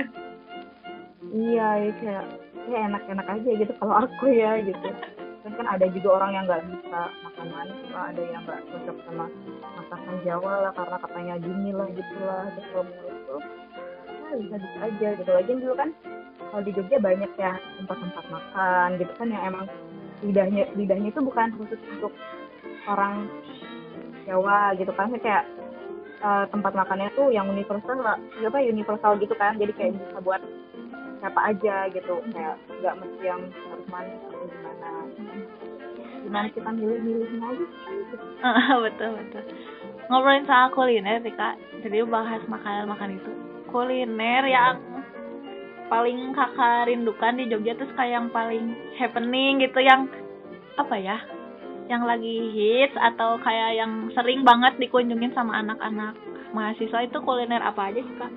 Iya 1.28 1.68
ya 1.84 1.92
kayak 2.00 2.24
ya 2.68 2.78
enak-enak 2.88 3.26
aja 3.26 3.50
gitu 3.58 3.72
kalau 3.80 3.94
aku 4.06 4.30
ya 4.32 4.60
gitu. 4.62 4.88
Kan 5.44 5.52
kan 5.56 5.66
ada 5.66 5.86
juga 5.90 6.08
orang 6.20 6.30
yang 6.36 6.44
nggak 6.44 6.64
bisa 6.68 7.00
makan 7.24 7.46
manis 7.52 7.80
lah 7.92 8.04
ada 8.12 8.22
yang 8.22 8.42
nggak 8.44 8.60
cocok 8.68 8.96
sama 9.08 9.26
masakan 9.76 10.16
Jawa 10.24 10.52
lah 10.68 10.72
karena 10.76 10.96
katanya 11.00 11.34
gini 11.40 11.70
lah 11.72 11.88
gitu 11.92 12.14
lah 12.24 12.44
terus 12.52 12.66
kalau 12.72 12.84
menurutku 12.84 13.36
ya 14.28 14.34
bisa 14.40 14.56
bisa 14.60 14.78
aja 14.84 15.08
gitu. 15.20 15.30
Lagi 15.30 15.50
dulu 15.52 15.74
kan 15.76 15.90
kalau 16.48 16.62
di 16.64 16.72
Jogja 16.72 16.98
banyak 17.00 17.32
ya 17.36 17.52
tempat-tempat 17.80 18.24
makan 18.32 18.88
gitu 18.96 19.12
kan 19.16 19.28
yang 19.28 19.42
emang 19.52 19.66
lidahnya 20.24 20.64
lidahnya 20.74 21.08
itu 21.12 21.20
bukan 21.20 21.48
khusus 21.60 21.80
untuk 21.92 22.12
orang 22.88 23.28
Jawa 24.28 24.76
gitu 24.76 24.92
kan. 24.92 25.08
Kayak 25.16 25.49
eh, 26.20 26.44
tempat 26.52 26.73
makannya 26.76 27.08
tuh 27.16 27.32
yang 27.32 27.49
universal 27.49 28.04
apa 28.04 28.58
universal 28.61 29.16
gitu 29.16 29.32
kan. 29.40 29.56
Jadi 29.56 29.73
kayak 29.75 29.97
bisa 29.97 30.20
buat 30.20 30.42
siapa 31.25 31.40
aja 31.49 31.88
gitu. 31.90 32.20
Kayak 32.30 32.61
nggak 32.85 32.94
mesti 33.00 33.25
yang 33.25 33.42
harus 33.49 33.87
manis 33.88 34.20
atau 34.28 34.44
gimana. 34.44 34.90
Gimana 36.18 36.47
kita 36.52 36.68
milih-milihnya 36.76 37.40
aja 37.40 37.64
sih, 37.64 37.97
gitu. 38.12 38.25
betul 38.85 39.11
betul. 39.16 39.42
Ngobrolin 40.12 40.44
soal 40.44 40.68
kuliner 40.76 41.20
nih 41.25 41.32
kak. 41.32 41.56
Jadi 41.80 42.04
bahas 42.04 42.44
makanan 42.44 42.92
makan 42.92 43.16
itu. 43.16 43.32
Kuliner 43.68 44.44
yang 44.49 44.76
paling 45.88 46.37
kakak 46.37 46.88
rindukan 46.88 47.40
di 47.40 47.49
Jogja 47.49 47.73
terus 47.75 47.92
kayak 47.97 48.12
yang 48.20 48.28
paling 48.28 48.76
happening 49.00 49.64
gitu 49.64 49.80
yang 49.80 50.04
apa 50.76 50.94
ya 51.00 51.16
yang 51.88 52.04
lagi 52.04 52.52
hits 52.52 52.95
atau 52.95 53.40
kayak 53.40 53.80
yang 53.80 54.12
sering 54.12 54.45
banget 54.45 54.76
dikunjungin 54.76 55.33
sama 55.33 55.57
anak-anak 55.64 56.12
mahasiswa 56.52 57.04
itu 57.04 57.18
kuliner 57.25 57.64
apa 57.64 57.88
aja 57.92 58.00
sih 58.04 58.16
kak? 58.21 58.33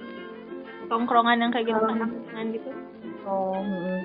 Tongkrongan 0.88 1.40
yang 1.44 1.52
kayak 1.52 1.68
gitu 1.68 1.80
tongkrongan 1.80 2.46
gitu. 2.56 2.70
Oh 3.28 3.60
mm, 3.60 4.00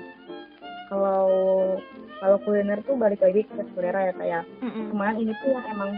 kalau 0.91 1.23
kalau 2.19 2.37
kuliner 2.43 2.79
tuh 2.83 2.95
balik 2.99 3.23
lagi 3.23 3.43
ke 3.47 3.61
selera 3.75 4.11
ya 4.11 4.13
kayak 4.15 4.43
Mm-mm. 4.63 4.91
cuman 4.91 5.15
ini 5.19 5.33
tuh 5.43 5.49
yang 5.55 5.65
emang 5.71 5.91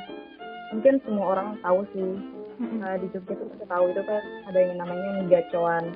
mungkin 0.74 0.94
semua 1.06 1.26
orang 1.38 1.48
tahu 1.66 1.86
sih. 1.94 2.12
Mm-mm. 2.60 2.84
Nah, 2.84 3.00
di 3.00 3.08
Jogja 3.16 3.40
tuh 3.40 3.48
kita 3.56 3.66
tahu 3.72 3.88
itu 3.96 4.02
kan 4.04 4.22
ada 4.52 4.60
yang 4.60 4.78
namanya 4.78 5.10
mie 5.16 5.32
gacoan 5.32 5.96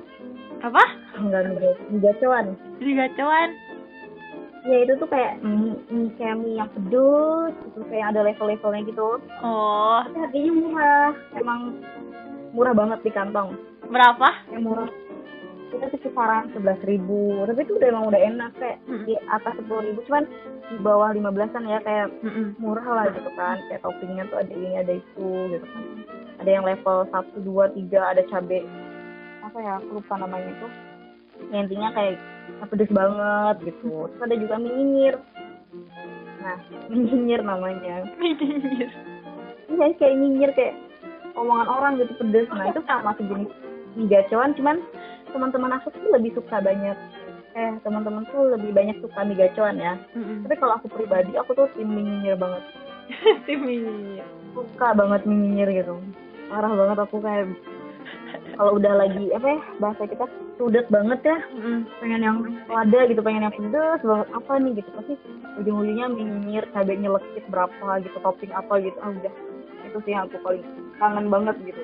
apa? 0.64 0.82
Enggak 1.20 1.52
mie, 1.52 1.60
ga- 1.60 1.78
ya 4.64 4.76
itu 4.80 4.92
tuh 4.96 5.08
kayak 5.12 5.44
mie, 5.44 5.76
mie 5.92 6.08
kayak 6.16 6.40
mie 6.40 6.56
yang 6.56 6.70
pedes 6.72 7.54
itu 7.68 7.80
kayak 7.92 8.16
ada 8.16 8.20
level-levelnya 8.24 8.82
gitu. 8.88 9.20
Oh. 9.44 10.00
Tapi 10.08 10.16
harganya 10.24 10.52
murah. 10.56 11.12
Emang 11.36 11.60
murah 12.56 12.72
banget 12.72 12.98
di 13.04 13.10
kantong. 13.12 13.60
Berapa? 13.92 14.28
Yang 14.48 14.62
murah. 14.64 14.88
Kita 15.68 15.84
tuh 15.90 16.00
kisaran 16.00 16.48
sebelas 16.56 16.80
ribu. 16.88 17.44
Tapi 17.44 17.60
itu 17.66 17.76
udah 17.76 17.88
emang 17.92 18.08
udah 18.08 18.20
enak 18.24 18.50
kayak 18.56 18.78
Mm-mm. 18.88 19.04
di 19.04 19.14
atas 19.28 19.52
sepuluh 19.60 19.82
ribu. 19.84 20.00
Cuman 20.08 20.24
di 20.64 20.76
bawah 20.80 21.12
lima 21.12 21.28
belasan 21.28 21.68
ya 21.68 21.82
kayak 21.84 22.08
Mm-mm. 22.24 22.56
murah 22.56 22.86
lah 22.88 23.06
gitu 23.12 23.30
kan. 23.36 23.60
Kayak 23.68 23.84
toppingnya 23.84 24.24
tuh 24.32 24.38
ada 24.40 24.52
ini 24.54 24.76
ada 24.80 24.92
itu 24.96 25.28
gitu 25.52 25.66
kan. 25.66 25.82
Ada 26.40 26.50
yang 26.50 26.64
level 26.64 27.04
satu 27.12 27.36
dua 27.44 27.68
tiga 27.76 28.16
ada 28.16 28.24
cabe 28.32 28.64
apa 29.44 29.58
ya? 29.60 29.72
Aku 29.82 30.00
lupa 30.00 30.14
namanya 30.16 30.48
itu 30.48 30.66
ya, 30.66 30.83
intinya 31.52 31.88
kayak 31.94 32.18
pedes 32.70 32.90
banget 32.92 33.56
gitu. 33.72 34.08
Terus 34.10 34.24
ada 34.24 34.36
juga 34.36 34.54
mie 34.60 34.72
nyinyir 34.72 35.16
nah 36.44 36.58
mie 36.92 37.00
nyinyir 37.08 37.40
namanya. 37.40 38.04
Minggir. 38.20 38.90
iya 39.72 39.86
kayak 39.96 40.16
nyinyir 40.18 40.50
kayak 40.52 40.74
omongan 41.34 41.68
orang 41.68 41.92
gitu 42.00 42.12
pedes. 42.20 42.48
Nah 42.52 42.68
itu 42.70 42.80
sama 42.84 43.16
sejenis 43.16 43.50
mie 43.94 44.08
gacoan 44.10 44.52
cuman 44.58 44.76
teman-teman 45.34 45.74
aku 45.78 45.90
tuh 45.90 46.10
lebih 46.14 46.30
suka 46.34 46.62
banyak 46.62 46.94
eh 47.54 47.70
teman-teman 47.86 48.26
tuh 48.34 48.50
lebih 48.54 48.74
banyak 48.74 48.98
suka 48.98 49.22
mie 49.22 49.38
gacoan 49.38 49.78
ya. 49.78 49.94
Mm-mm. 50.18 50.42
tapi 50.42 50.54
kalau 50.58 50.74
aku 50.78 50.90
pribadi 50.90 51.32
aku 51.38 51.54
tuh 51.54 51.66
tim 51.78 51.88
mie 51.90 52.02
nyinyir 52.02 52.36
banget. 52.38 52.62
Si 53.44 53.52
minggir. 53.52 54.24
Suka 54.56 54.96
banget 54.96 55.28
mie 55.28 55.36
nyinyir 55.38 55.68
gitu. 55.82 55.94
Parah 56.48 56.72
banget 56.72 56.98
aku 57.04 57.20
kayak 57.20 57.52
kalau 58.54 58.78
udah 58.78 58.94
lagi 58.94 59.30
apa 59.34 59.46
ya 59.46 59.60
bahasa 59.82 60.02
kita 60.06 60.24
sudet 60.56 60.86
banget 60.88 61.20
ya. 61.26 61.38
Mm-mm. 61.54 61.86
pengen 61.98 62.20
yang 62.22 62.38
lada 62.70 63.00
gitu 63.10 63.20
pengen 63.20 63.46
yang 63.46 63.54
pedes 63.54 64.00
banget 64.02 64.28
apa 64.30 64.52
nih 64.62 64.72
gitu. 64.78 64.90
Pasti 64.94 65.14
ujung-ujungnya 65.62 66.06
minir 66.10 66.64
cabai 66.70 66.96
nyelekit 66.98 67.44
berapa 67.50 67.88
gitu 68.02 68.16
topping 68.22 68.52
apa 68.54 68.74
gitu. 68.82 68.98
Ah 69.02 69.10
udah. 69.10 69.34
Itu 69.86 69.98
sih 70.06 70.12
yang 70.14 70.26
aku 70.30 70.38
paling 70.42 70.64
kangen 70.98 71.26
banget 71.28 71.56
gitu. 71.66 71.82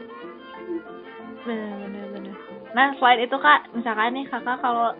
Bener 1.46 1.74
bener 1.86 2.04
bener. 2.14 2.34
Nah 2.74 2.86
selain 2.98 3.20
itu 3.26 3.36
kak 3.38 3.60
misalkan 3.74 4.14
nih 4.14 4.26
kakak 4.30 4.58
kalau 4.62 4.94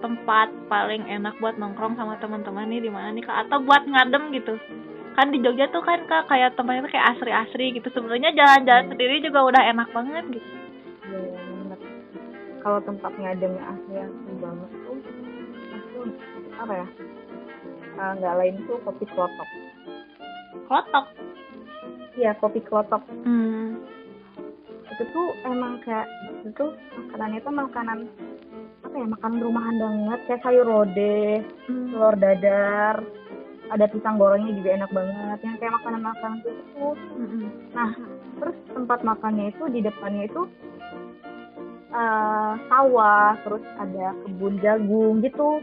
tempat 0.00 0.48
paling 0.72 1.04
enak 1.12 1.36
buat 1.44 1.60
nongkrong 1.60 1.92
sama 2.00 2.16
teman-teman 2.24 2.72
nih 2.72 2.88
di 2.88 2.90
mana 2.92 3.12
nih 3.12 3.24
kak? 3.24 3.48
Atau 3.48 3.60
buat 3.64 3.84
ngadem 3.84 4.32
gitu. 4.32 4.56
Kan 5.18 5.34
di 5.34 5.42
Jogja 5.42 5.68
tuh 5.68 5.84
kan 5.84 6.06
kak 6.08 6.30
kayak 6.32 6.56
tempatnya 6.56 6.88
tuh 6.88 6.92
kayak 6.92 7.08
asri-asri 7.16 7.76
gitu. 7.76 7.88
Sebenarnya 7.92 8.32
jalan-jalan 8.32 8.86
sendiri 8.88 9.20
juga 9.20 9.44
udah 9.44 9.62
enak 9.68 9.88
banget 9.92 10.40
gitu 10.40 10.59
kalau 12.60 12.78
tempat 12.84 13.12
ngadem 13.16 13.56
yang 13.56 13.68
asli 13.72 13.94
asli 13.98 14.32
banget 14.38 14.70
tuh 14.84 14.98
apa 16.60 16.72
ya? 16.76 16.86
Ah, 17.96 18.12
nggak 18.16 18.36
lain 18.36 18.54
tuh 18.64 18.76
kopi 18.80 19.04
klotok. 19.08 19.48
Klotok? 20.64 21.06
Iya 22.16 22.32
kopi 22.36 22.60
klotok. 22.60 23.02
Hmm. 23.24 23.80
itu 24.90 25.16
tuh 25.16 25.32
emang 25.48 25.80
kayak 25.80 26.04
itu 26.44 26.52
tuh 26.52 26.76
makanannya 26.92 27.40
tuh 27.40 27.54
makanan 27.56 27.98
apa 28.84 28.94
ya 28.96 29.06
makanan 29.08 29.38
rumahan 29.40 29.76
banget. 29.80 30.18
Kayak 30.28 30.42
sayur 30.44 30.66
lodeh 30.68 31.40
Hmm. 31.68 31.88
telur 31.92 32.14
dadar 32.16 32.96
ada 33.70 33.86
pisang 33.86 34.18
gorengnya 34.18 34.52
juga 34.52 34.70
enak 34.76 34.90
banget. 34.92 35.38
Yang 35.46 35.56
kayak 35.62 35.74
makanan 35.80 36.00
makanan 36.04 36.36
itu 36.42 36.50
tuh. 36.76 36.94
Mm-mm. 37.16 37.44
nah 37.70 37.90
terus 38.40 38.56
tempat 38.72 38.98
makannya 39.04 39.52
itu 39.52 39.64
di 39.68 39.80
depannya 39.80 40.24
itu 40.26 40.42
eh, 41.90 42.52
sawah 42.70 43.34
terus 43.42 43.64
ada 43.78 44.14
kebun 44.26 44.54
jagung 44.62 45.22
gitu 45.22 45.58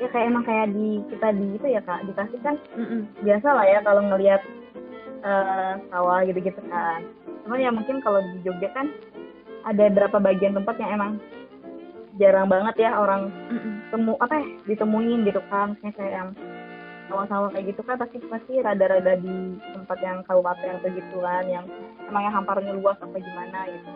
ya 0.00 0.08
kayak 0.08 0.32
emang 0.32 0.44
kayak 0.48 0.72
di 0.72 1.04
kita 1.12 1.28
di 1.36 1.46
itu 1.60 1.66
ya 1.68 1.80
kak 1.84 2.08
dikasih 2.08 2.40
kan 2.40 2.56
Mm-mm. 2.72 3.04
biasa 3.20 3.48
lah 3.52 3.66
ya 3.68 3.78
kalau 3.84 4.02
ngelihat 4.08 4.42
eh, 5.20 5.72
sawah 5.92 6.24
gitu-gitu 6.24 6.60
kan 6.72 7.04
cuman 7.44 7.60
ya 7.60 7.70
mungkin 7.72 8.00
kalau 8.00 8.20
di 8.24 8.40
Jogja 8.44 8.72
kan 8.72 8.88
ada 9.68 9.92
beberapa 9.92 10.16
bagian 10.16 10.56
tempat 10.56 10.80
yang 10.80 10.90
emang 10.96 11.12
jarang 12.16 12.48
banget 12.48 12.88
ya 12.88 12.96
orang 12.96 13.28
Mm-mm. 13.52 13.74
temu 13.92 14.16
apa 14.24 14.40
ya 14.40 14.46
ditemuin 14.72 15.28
gitu 15.28 15.40
kan 15.52 15.76
misalnya 15.76 15.92
kayak 16.00 16.12
yang 16.16 16.30
sawah-sawah 17.10 17.48
kayak 17.52 17.74
gitu 17.74 17.82
kan 17.84 17.98
pasti 17.98 18.16
pasti 18.30 18.52
rada-rada 18.62 19.18
di 19.18 19.58
tempat 19.74 19.98
yang 20.00 20.22
kabupaten 20.24 20.78
atau 20.80 20.90
gitu 20.94 21.16
kan 21.20 21.44
yang 21.44 21.66
emang 22.08 22.22
yang 22.24 22.34
hamparnya 22.40 22.72
luas 22.72 22.96
apa 23.02 23.18
gimana 23.18 23.68
gitu 23.68 23.90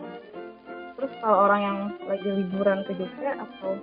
terus 0.94 1.12
kalau 1.18 1.50
orang 1.50 1.60
yang 1.60 1.78
lagi 2.06 2.28
liburan 2.28 2.86
ke 2.86 2.92
Jogja 2.94 3.34
atau 3.38 3.78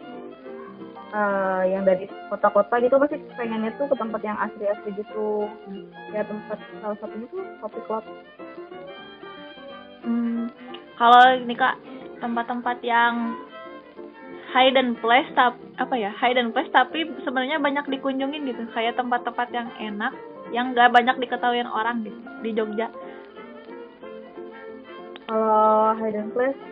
eh, 1.12 1.64
yang 1.76 1.84
dari 1.84 2.08
kota-kota 2.32 2.80
gitu 2.80 2.96
pasti 2.98 3.20
pengennya 3.36 3.76
tuh 3.76 3.92
ke 3.92 3.96
tempat 4.00 4.22
yang 4.24 4.38
asri-asri 4.40 4.96
gitu. 4.96 5.48
Ya 6.16 6.24
tempat 6.24 6.58
salah 6.80 6.98
satunya 7.00 7.28
tuh 7.30 7.44
kopi 7.60 7.80
club. 7.88 8.04
Hmm, 10.02 10.50
kalau 10.98 11.24
ini 11.38 11.54
kak 11.54 11.78
tempat-tempat 12.24 12.78
yang 12.82 13.38
hidden 14.52 15.00
place 15.00 15.30
tap 15.38 15.56
apa 15.80 15.96
ya 15.96 16.12
hidden 16.20 16.52
place 16.52 16.68
tapi 16.74 17.08
sebenarnya 17.24 17.60
banyak 17.60 17.86
dikunjungin 17.92 18.48
gitu. 18.48 18.64
Kayak 18.72 18.98
tempat-tempat 18.98 19.48
yang 19.52 19.68
enak 19.78 20.14
yang 20.52 20.76
gak 20.76 20.92
banyak 20.92 21.16
diketahui 21.16 21.64
orang 21.64 22.04
gitu 22.04 22.20
di 22.44 22.52
Jogja. 22.52 22.88
Kalau 25.32 25.96
hidden 25.96 26.28
place 26.36 26.71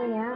apa 0.00 0.02
ya. 0.08 0.28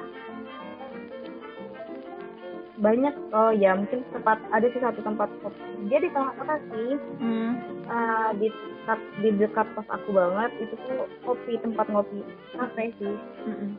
Banyak. 2.75 3.15
Oh 3.33 3.51
ya 3.55 3.73
mungkin 3.79 4.05
tempat 4.13 4.39
ada 4.53 4.67
sih 4.69 4.81
satu 4.83 5.01
tempat 5.01 5.31
kopi 5.41 5.89
dia 5.89 5.99
di 6.05 6.11
tengah 6.13 6.37
kota 6.37 6.57
sih. 6.69 6.91
Hmm. 7.23 7.53
Eh, 7.85 8.29
di 8.41 8.49
dekat 8.51 9.01
di 9.25 9.29
dekat 9.41 9.67
pos 9.73 9.89
aku 9.89 10.13
banget. 10.13 10.51
Itu 10.61 10.75
tuh 10.85 11.09
kopi 11.25 11.57
tempat 11.65 11.87
ngopi 11.89 12.21
kafe 12.53 12.93
sih. 13.01 13.15
Mm-mm. 13.49 13.73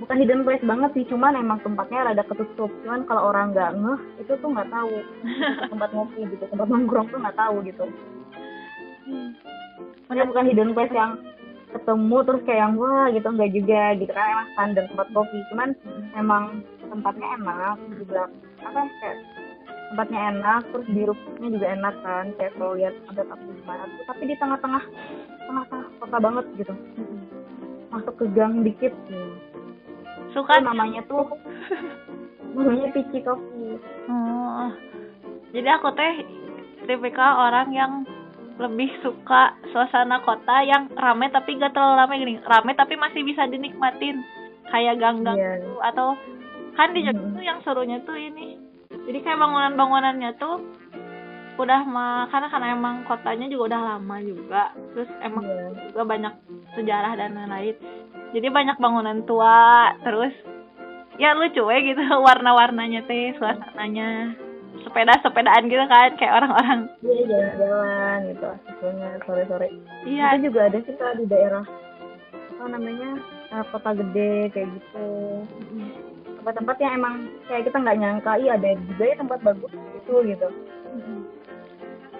bukan 0.00 0.16
hidden 0.16 0.48
place 0.48 0.64
banget 0.64 0.90
sih 0.96 1.04
cuman 1.12 1.36
emang 1.36 1.60
tempatnya 1.60 2.08
rada 2.08 2.24
ketutup. 2.24 2.72
Cuman 2.86 3.04
kalau 3.04 3.28
orang 3.28 3.52
nggak 3.52 3.76
ngeh 3.76 4.00
itu 4.24 4.32
tuh 4.32 4.48
nggak 4.48 4.72
tahu. 4.72 4.96
Tempat 5.76 5.90
ngopi 5.92 6.20
gitu 6.24 6.44
tempat 6.48 6.66
nongkrong 6.72 7.12
tuh 7.12 7.20
nggak 7.20 7.36
tahu 7.36 7.60
gitu. 7.68 7.84
Maksudnya 10.08 10.26
bukan 10.26 10.44
hidden 10.50 10.72
place 10.72 10.94
yang 10.94 11.20
ketemu 11.70 12.16
terus 12.26 12.42
kayak 12.44 12.60
yang 12.66 12.74
wah 12.78 13.06
gitu 13.14 13.26
enggak 13.30 13.52
juga 13.54 13.82
gitu 13.98 14.12
kan 14.12 14.26
emang 14.30 14.48
standar 14.54 14.84
tempat 14.90 15.08
kopi. 15.14 15.38
Cuman 15.54 15.68
emang 16.18 16.44
tempatnya 16.90 17.28
enak 17.38 17.76
juga 17.94 18.22
apa 18.66 18.78
ya, 18.82 18.90
kayak 19.00 19.16
tempatnya 19.90 20.20
enak 20.34 20.62
terus 20.70 20.86
di 20.90 21.02
rooftopnya 21.06 21.48
juga 21.50 21.66
enak 21.74 21.94
kan 22.02 22.26
kayak 22.38 22.52
kalau 22.58 22.72
lihat 22.78 22.94
ada 23.10 23.22
tapu 23.26 23.46
gimana 23.58 23.84
tapi 24.06 24.22
di 24.26 24.34
tengah-tengah 24.38 24.84
tengah-tengah 25.46 25.88
kota 25.98 26.16
banget 26.18 26.46
gitu. 26.58 26.74
Masuk 27.90 28.14
ke 28.22 28.24
gang 28.38 28.62
dikit. 28.62 28.94
Gitu. 29.10 29.26
suka? 30.30 30.62
Itu 30.62 30.66
namanya 30.66 31.02
tuh 31.10 31.26
namanya 32.54 32.90
Pici 32.90 33.18
Coffee 33.22 33.78
oh. 34.10 34.70
jadi 35.54 35.68
aku 35.78 35.88
teh 35.94 36.14
tipikal 36.86 37.50
orang 37.50 37.68
yang 37.70 37.92
lebih 38.60 38.92
suka 39.00 39.56
suasana 39.72 40.20
kota 40.20 40.60
yang 40.60 40.92
rame 40.92 41.26
tapi 41.28 41.56
gak 41.56 41.72
terlalu 41.72 41.96
rame 41.96 42.14
gini 42.18 42.34
rame 42.44 42.72
tapi 42.74 42.94
masih 42.94 43.24
bisa 43.24 43.48
dinikmatin 43.48 44.20
kayak 44.68 45.00
gang-gang 45.00 45.34
Iya. 45.34 45.52
gitu 45.58 45.80
atau 45.80 46.08
kan 46.76 46.92
di 46.92 47.02
Jogja 47.02 47.18
Mhm. 47.18 47.34
tuh 47.34 47.42
yang 47.42 47.58
serunya 47.60 47.98
tuh 48.04 48.14
ini 48.14 48.60
jadi 49.08 49.18
kayak 49.18 49.40
bangunan-bangunannya 49.40 50.30
tuh 50.36 50.60
udah 51.56 51.80
mah 51.84 52.28
karena 52.28 52.48
karena 52.48 52.66
emang 52.72 53.04
kotanya 53.04 53.44
juga 53.46 53.74
udah 53.74 53.80
lama 53.96 54.16
juga 54.20 54.62
terus 54.92 55.10
emang 55.20 55.44
Iya. 55.44 55.66
juga 55.90 56.02
banyak 56.04 56.34
sejarah 56.72 57.12
dan 57.16 57.34
lain-lain 57.34 57.76
jadi 58.30 58.48
banyak 58.48 58.76
bangunan 58.76 59.24
tua 59.24 59.90
terus 60.00 60.32
ya 61.16 61.32
lucu 61.32 61.60
ya 61.60 61.78
gitu 61.80 62.00
warna-warnanya 62.26 63.04
teh 63.04 63.32
suasananya 63.36 64.36
sepeda-sepedaan 64.80 65.66
gitu 65.66 65.84
kan 65.86 66.10
kayak 66.16 66.34
orang-orang 66.38 66.80
Iya 67.02 67.22
jalan-jalan 67.26 68.18
gitu 68.30 68.44
asik 68.46 68.76
banget 68.80 69.20
sore-sore. 69.26 69.68
iya 70.06 70.26
Itu 70.36 70.50
juga 70.50 70.60
ada 70.70 70.78
sih 70.82 70.94
Kak, 70.94 71.12
di 71.18 71.24
daerah 71.26 71.64
apa 72.50 72.64
namanya 72.68 73.10
eh, 73.50 73.64
kota 73.72 73.90
gede 73.96 74.32
kayak 74.52 74.68
gitu. 74.78 75.08
Tempat-tempat 76.40 76.76
yang 76.80 76.92
emang 76.96 77.14
kayak 77.48 77.68
kita 77.68 77.76
nggak 77.80 77.98
nyangka, 78.00 78.32
iya 78.40 78.56
ada 78.56 78.68
juga 78.88 79.04
ya 79.04 79.16
tempat 79.18 79.38
bagus 79.44 79.72
gitu 79.72 80.14
gitu. 80.24 80.48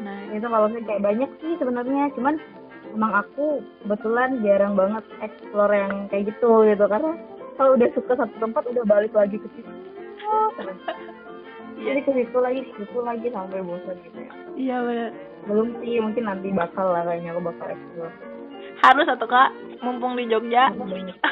nah 0.00 0.16
Itu 0.32 0.46
kalau 0.48 0.66
saya 0.72 0.82
kayak 0.84 1.04
banyak 1.04 1.30
sih 1.40 1.52
sebenarnya, 1.60 2.08
cuman 2.16 2.34
emang 2.96 3.12
aku 3.14 3.60
kebetulan 3.84 4.40
jarang 4.42 4.74
banget 4.74 5.04
explore 5.20 5.72
yang 5.72 6.08
kayak 6.08 6.32
gitu 6.34 6.66
gitu 6.66 6.84
karena 6.88 7.12
kalau 7.56 7.76
udah 7.76 7.88
suka 7.92 8.12
satu 8.16 8.34
tempat 8.40 8.64
udah 8.66 8.84
balik 8.88 9.12
lagi 9.12 9.36
ke 9.36 9.48
situ. 9.56 9.72
Oh, 10.24 10.48
Jadi 11.80 11.98
ke 12.02 12.10
situ 12.12 12.36
lagi, 12.36 12.60
ke 12.62 12.70
situ 12.78 12.98
lagi 13.00 13.26
sampai 13.30 13.58
bosan 13.60 13.96
gitu 14.00 14.18
ya. 14.18 14.30
iya 14.54 14.76
bener 14.80 15.10
Belum 15.40 15.66
sih, 15.80 15.96
mungkin 15.96 16.24
nanti 16.24 16.48
bakal 16.52 16.86
lah 16.86 17.02
kayaknya 17.02 17.32
aku 17.32 17.42
bakal 17.42 17.66
explore. 17.66 18.14
harus 18.80 19.04
satu 19.04 19.24
kak 19.24 19.48
mumpung 19.80 20.14
di 20.14 20.26
Jogja 20.26 20.68
Banget. 20.70 21.16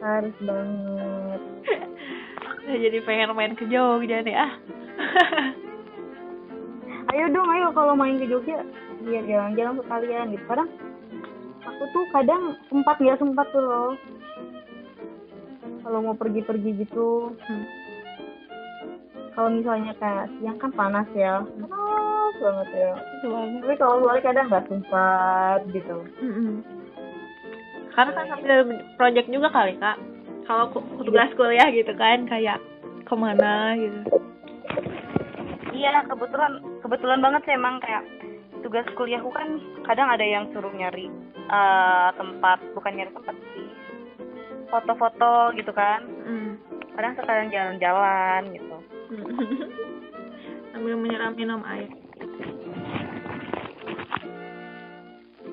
Harus 0.00 0.36
banget. 0.38 1.40
Udah 2.60 2.76
jadi 2.78 2.98
pengen 3.00 3.32
main 3.32 3.52
ke 3.52 3.64
Jogja 3.64 4.20
nih 4.20 4.36
ah 4.36 4.52
Ayo 7.12 7.30
dong, 7.30 7.46
ayo 7.46 7.70
kalau 7.70 7.94
main 7.94 8.16
ke 8.16 8.26
Jogja, 8.26 8.64
biar 9.00 9.22
jalan-jalan 9.22 9.78
sekalian 9.78 10.24
gitu. 10.32 10.44
Kadang 10.44 10.68
aku 11.62 11.82
tuh 11.88 12.02
kadang 12.10 12.42
sempat 12.66 12.96
nggak 12.98 13.16
sempat 13.16 13.44
tuh 13.48 13.60
loh. 13.60 13.90
Kalau 15.80 15.98
mau 16.00 16.12
pergi-pergi 16.12 16.80
gitu. 16.80 17.32
Hmm. 17.44 17.64
Kalau 19.34 19.50
misalnya 19.50 19.90
kayak 19.98 20.30
siang 20.38 20.58
kan 20.62 20.70
panas 20.78 21.10
ya, 21.10 21.42
panas 21.42 22.34
banget 22.38 22.68
ya. 22.70 22.92
banget 23.26 23.60
Tapi 23.66 23.74
kalau 23.82 23.96
sore 24.06 24.20
kadang 24.22 24.46
nggak 24.46 24.66
sempat 24.70 25.60
gitu. 25.74 25.96
Mm-mm. 26.22 26.62
Karena 27.94 28.10
kan 28.14 28.26
sambil 28.30 28.58
project 28.94 29.28
juga 29.30 29.48
kali 29.50 29.74
kak. 29.82 29.98
Kalau 30.46 30.70
tugas 31.02 31.30
kuliah 31.34 31.66
gitu 31.74 31.90
kan 31.98 32.30
kayak 32.30 32.62
ke 33.02 33.14
mana 33.18 33.74
gitu. 33.74 34.00
Iya, 35.74 36.06
kebetulan 36.06 36.62
kebetulan 36.86 37.18
banget 37.18 37.42
sih 37.42 37.54
emang 37.58 37.82
kayak 37.82 38.06
tugas 38.62 38.86
kuliahku 38.94 39.34
kan 39.34 39.58
kadang 39.82 40.08
ada 40.14 40.22
yang 40.22 40.46
suruh 40.54 40.70
nyari 40.70 41.10
eh, 41.50 42.08
tempat, 42.14 42.58
bukan 42.78 42.92
nyari 42.94 43.10
tempat 43.10 43.36
sih. 43.50 43.66
Foto-foto 44.70 45.54
gitu 45.58 45.74
kan. 45.74 46.06
Mm. 46.22 46.54
Kadang 46.94 47.18
sekalian 47.18 47.50
jalan-jalan 47.50 48.42
gitu. 48.54 48.73
sambil 50.74 50.94
menyeram 50.98 51.32
minum 51.36 51.62
air. 51.64 51.90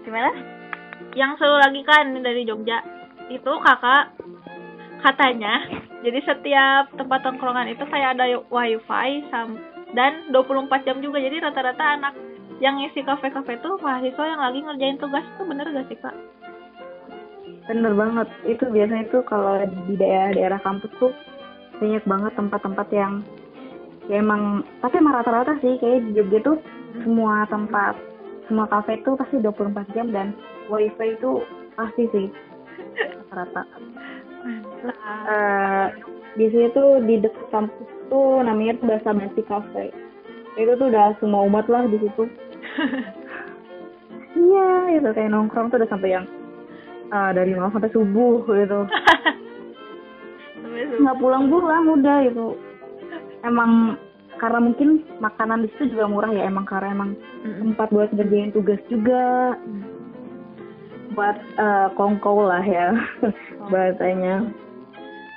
gimana 0.02 0.32
yang 1.16 1.40
seru 1.40 1.56
lagi 1.56 1.82
kan 1.88 2.12
dari 2.20 2.44
Jogja 2.44 2.84
itu 3.32 3.52
kakak 3.64 4.12
katanya 5.00 5.64
jadi 6.04 6.20
setiap 6.26 6.92
tempat 6.98 7.24
tongkrongan 7.24 7.72
itu 7.72 7.86
kayak 7.88 8.20
ada 8.20 8.44
wifi 8.52 9.24
sam 9.32 9.56
dan 9.96 10.28
24 10.36 10.68
jam 10.84 10.98
juga 11.00 11.22
jadi 11.22 11.40
rata-rata 11.40 11.96
anak 11.96 12.14
yang 12.62 12.78
ngisi 12.78 13.02
kafe-kafe 13.02 13.58
tuh 13.64 13.80
mahasiswa 13.82 14.26
yang 14.26 14.42
lagi 14.42 14.60
ngerjain 14.62 14.98
tugas 15.02 15.26
itu 15.26 15.44
bener 15.50 15.66
gak 15.74 15.88
sih 15.90 15.98
kak? 15.98 16.16
Bener 17.66 17.94
banget. 17.98 18.28
Itu 18.46 18.70
biasanya 18.70 19.10
tuh 19.10 19.26
kalau 19.26 19.66
di 19.90 19.98
daerah-daerah 19.98 20.62
kampus 20.62 20.94
tuh 21.02 21.10
banyak 21.82 22.06
banget 22.06 22.34
tempat-tempat 22.38 22.88
yang 22.94 23.26
ya 24.10 24.18
emang 24.18 24.66
tapi 24.82 24.98
emang 24.98 25.22
rata-rata 25.22 25.54
sih 25.62 25.78
kayak 25.78 26.10
di 26.10 26.12
Jogja 26.18 26.40
tuh 26.42 26.58
semua 27.06 27.46
tempat 27.50 27.94
semua 28.50 28.66
kafe 28.68 29.00
tuh 29.06 29.16
pasti 29.16 29.40
24 29.40 29.94
jam 29.94 30.10
dan 30.10 30.34
wifi 30.68 31.16
itu 31.16 31.46
pasti 31.78 32.04
sih 32.12 32.28
rata-rata. 33.32 33.64
Uh, 34.82 35.86
biasanya 36.36 36.70
tuh 36.74 36.90
di 37.06 37.22
dekat 37.22 37.46
kampus 37.54 37.90
tuh 38.10 38.42
namanya 38.44 38.76
tuh 38.82 38.86
Basa 38.90 39.12
Basi 39.14 39.42
Cafe. 39.46 39.94
Itu 40.60 40.76
tuh 40.76 40.92
udah 40.92 41.16
semua 41.24 41.48
umat 41.48 41.70
lah 41.72 41.88
di 41.88 41.98
situ. 42.02 42.24
iya, 44.52 45.00
itu 45.00 45.10
kayak 45.16 45.32
nongkrong 45.32 45.72
tuh 45.72 45.80
udah 45.80 45.90
sampai 45.90 46.18
yang 46.18 46.26
uh, 47.14 47.32
dari 47.32 47.56
malam 47.56 47.72
sampai 47.72 47.94
subuh 47.94 48.44
gitu. 48.50 48.80
Nggak 51.02 51.20
pulang-pulang 51.20 51.86
udah 52.02 52.18
itu. 52.26 52.48
Emang 53.42 53.98
karena 54.42 54.58
mungkin 54.58 55.06
makanan 55.22 55.66
di 55.66 55.68
situ 55.78 55.94
juga 55.98 56.10
murah 56.10 56.32
ya 56.34 56.50
emang 56.50 56.66
karena 56.66 56.98
emang 56.98 57.12
tempat 57.46 57.88
buat 57.94 58.10
ngerjain 58.14 58.54
tugas 58.54 58.82
juga. 58.90 59.54
Buat 61.14 61.38
uh, 61.60 61.88
kongkow 62.00 62.48
lah 62.48 62.64
ya 62.64 62.96
oh. 63.28 63.68
bahasanya. 63.70 64.50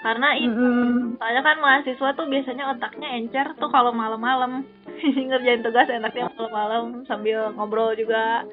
Karena 0.05 0.37
itu 0.37 0.53
mm-hmm. 0.53 1.17
soalnya 1.17 1.43
kan 1.43 1.57
mahasiswa 1.65 2.09
tuh 2.13 2.29
biasanya 2.29 2.65
otaknya 2.77 3.09
encer 3.17 3.47
tuh 3.57 3.73
kalau 3.73 3.89
malam-malam. 3.93 4.65
Ngerjain 5.29 5.65
tugas 5.65 5.89
enaknya 5.89 6.29
malam-malam 6.37 7.09
sambil 7.09 7.53
ngobrol 7.57 7.97
juga. 7.97 8.45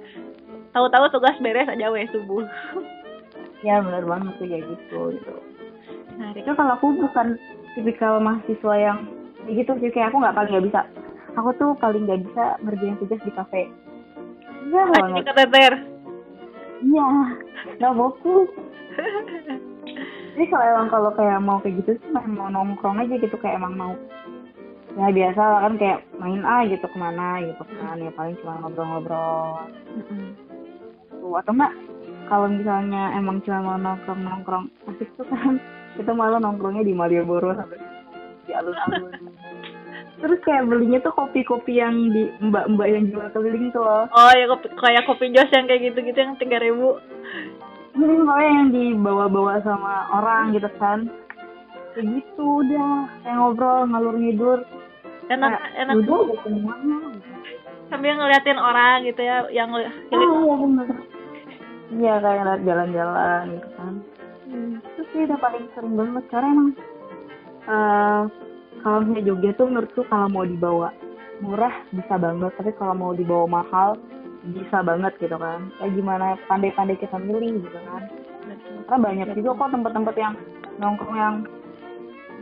Tahu-tahu 0.71 1.11
tugas 1.11 1.35
beres 1.43 1.67
aja 1.67 1.91
weh 1.91 2.07
subuh. 2.11 2.47
Ya 3.61 3.77
benar 3.77 4.01
banget 4.09 4.41
tuh 4.41 4.49
ya 4.49 4.57
gitu 4.57 5.13
gitu. 5.13 5.33
Nah 6.17 6.33
itu 6.33 6.49
kalau 6.57 6.73
aku 6.73 6.97
bukan 6.97 7.37
tipikal 7.77 8.17
mahasiswa 8.17 8.73
yang 8.73 9.05
ya 9.05 9.20
gitu 9.49 9.71
sih 9.81 9.89
kayak 9.89 10.13
aku 10.13 10.21
nggak 10.21 10.35
paling 10.37 10.51
nggak 10.53 10.67
bisa. 10.69 10.81
Aku 11.39 11.49
tuh 11.55 11.71
paling 11.79 12.03
nggak 12.05 12.21
bisa 12.27 12.43
ngerjain 12.61 12.99
tugas 12.99 13.21
di 13.23 13.31
kafe. 13.33 13.63
Iya 14.61 14.81
banget. 14.93 15.25
keteter 15.25 15.73
iya 16.81 17.07
nggak 17.77 17.95
fokus. 17.97 18.49
Jadi 20.31 20.45
kalau 20.47 20.63
emang 20.63 20.87
kalau 20.89 21.11
kayak 21.13 21.39
mau 21.43 21.59
kayak 21.59 21.83
gitu 21.83 21.91
sih 21.99 22.09
mau 22.11 22.47
nongkrong 22.47 23.03
aja 23.03 23.15
gitu 23.19 23.35
kayak 23.37 23.59
emang 23.59 23.75
mau. 23.75 23.93
Ya 24.95 25.07
biasa 25.07 25.39
lah 25.39 25.59
kan 25.67 25.73
kayak 25.79 25.99
main 26.19 26.43
ah 26.43 26.63
gitu 26.67 26.83
ke 26.83 26.97
mana 26.97 27.39
gitu 27.43 27.63
kan. 27.79 27.99
Ya 27.99 28.11
paling 28.15 28.35
cuma 28.43 28.59
ngobrol-ngobrol. 28.63 29.67
Tuh 31.19 31.35
atau 31.37 31.51
enggak 31.53 31.73
kalau 32.31 32.47
misalnya 32.47 33.11
emang 33.19 33.43
cuma 33.43 33.59
mau 33.59 33.77
nongkrong 33.77 34.21
nongkrong 34.23 34.65
asik 34.95 35.09
tuh 35.19 35.27
kan. 35.27 35.59
Kita 35.99 36.15
malah 36.15 36.39
nongkrongnya 36.39 36.87
di 36.87 36.95
Malioboro 36.95 37.51
sampai 37.51 37.90
di 38.51 38.53
alun-alun. 38.59 39.15
Terus 40.19 40.39
kayak 40.43 40.67
belinya 40.67 40.99
tuh 40.99 41.15
kopi-kopi 41.15 41.79
yang 41.79 42.11
di 42.11 42.27
mbak-mbak 42.43 42.87
yang 42.91 43.07
jual 43.09 43.27
keliling 43.31 43.71
tuh 43.71 43.81
loh. 43.81 44.05
Oh 44.11 44.31
ya 44.35 44.45
kopi, 44.51 44.67
kayak 44.75 45.07
kopi 45.07 45.31
jos 45.31 45.49
yang 45.55 45.65
kayak 45.65 45.81
gitu-gitu 45.87 46.19
yang 46.19 46.35
tiga 46.35 46.59
ribu. 46.59 46.99
Ini 47.95 48.23
pokoknya 48.23 48.51
yang 48.51 48.69
dibawa-bawa 48.75 49.63
sama 49.63 50.11
orang 50.13 50.53
gitu 50.53 50.69
kan. 50.77 51.07
Kayak 51.95 52.21
gitu 52.21 52.43
udah 52.61 53.07
kayak 53.23 53.35
ngobrol 53.39 53.79
ngalur 53.87 54.15
ngidur. 54.19 54.59
Enak 55.31 55.57
kayak, 55.57 55.71
enak. 55.87 55.95
semuanya 56.43 56.97
sambil 57.87 58.15
ngeliatin 58.15 58.59
orang 58.59 59.03
gitu 59.07 59.21
ya 59.23 59.47
yang 59.51 59.71
oh, 59.71 59.79
iya 59.79 59.91
bener. 60.59 60.87
Iya 61.91 62.13
kayak 62.23 62.37
ngeliat 62.39 62.61
jalan-jalan 62.67 63.43
gitu 63.57 63.69
kan. 63.79 63.93
Hmm. 64.51 64.83
terus 64.83 65.07
sih 65.15 65.23
udah 65.23 65.39
paling 65.39 65.63
sering 65.71 65.95
banget 65.95 66.23
karena 66.27 66.51
emang 66.51 66.69
uh, 67.67 68.29
kalau 68.81 68.97
misalnya 69.05 69.27
Jogja 69.27 69.51
tuh 69.57 69.67
menurutku 69.69 70.01
kalau 70.09 70.27
mau 70.31 70.45
dibawa 70.45 70.89
murah 71.41 71.75
bisa 71.93 72.15
banget. 72.17 72.51
Tapi 72.57 72.71
kalau 72.77 72.93
mau 72.97 73.11
dibawa 73.13 73.45
mahal 73.61 73.97
bisa 74.49 74.81
banget 74.81 75.13
gitu 75.21 75.37
kan. 75.37 75.69
Kayak 75.77 75.93
gimana 75.97 76.25
pandai-pandai 76.49 76.97
kita 76.97 77.17
milih 77.21 77.61
gitu 77.61 77.79
kan. 77.85 78.03
Karena 78.89 78.97
banyak 78.97 79.27
juga 79.37 79.57
kok 79.57 79.71
tempat-tempat 79.73 80.15
yang 80.17 80.33
nongkrong 80.81 81.17
yang 81.17 81.35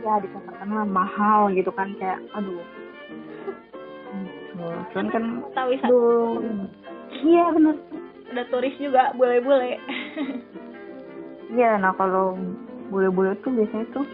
ya 0.00 0.16
dikatakan 0.22 0.68
mahal 0.88 1.52
gitu 1.52 1.70
kan. 1.74 1.92
Kayak 2.00 2.20
aduh. 2.32 2.64
Kan 4.96 5.06
kan 5.12 5.24
tahu 5.52 5.70
aduh. 5.76 6.40
Iya 7.20 7.52
benar 7.52 7.76
ada 8.30 8.46
turis 8.48 8.74
juga 8.78 9.10
boleh-boleh. 9.18 9.76
Iya 11.50 11.82
nah 11.82 11.90
kalau 11.98 12.38
boleh-boleh 12.94 13.34
tuh 13.42 13.50
biasanya 13.50 13.86
tuh 13.90 14.06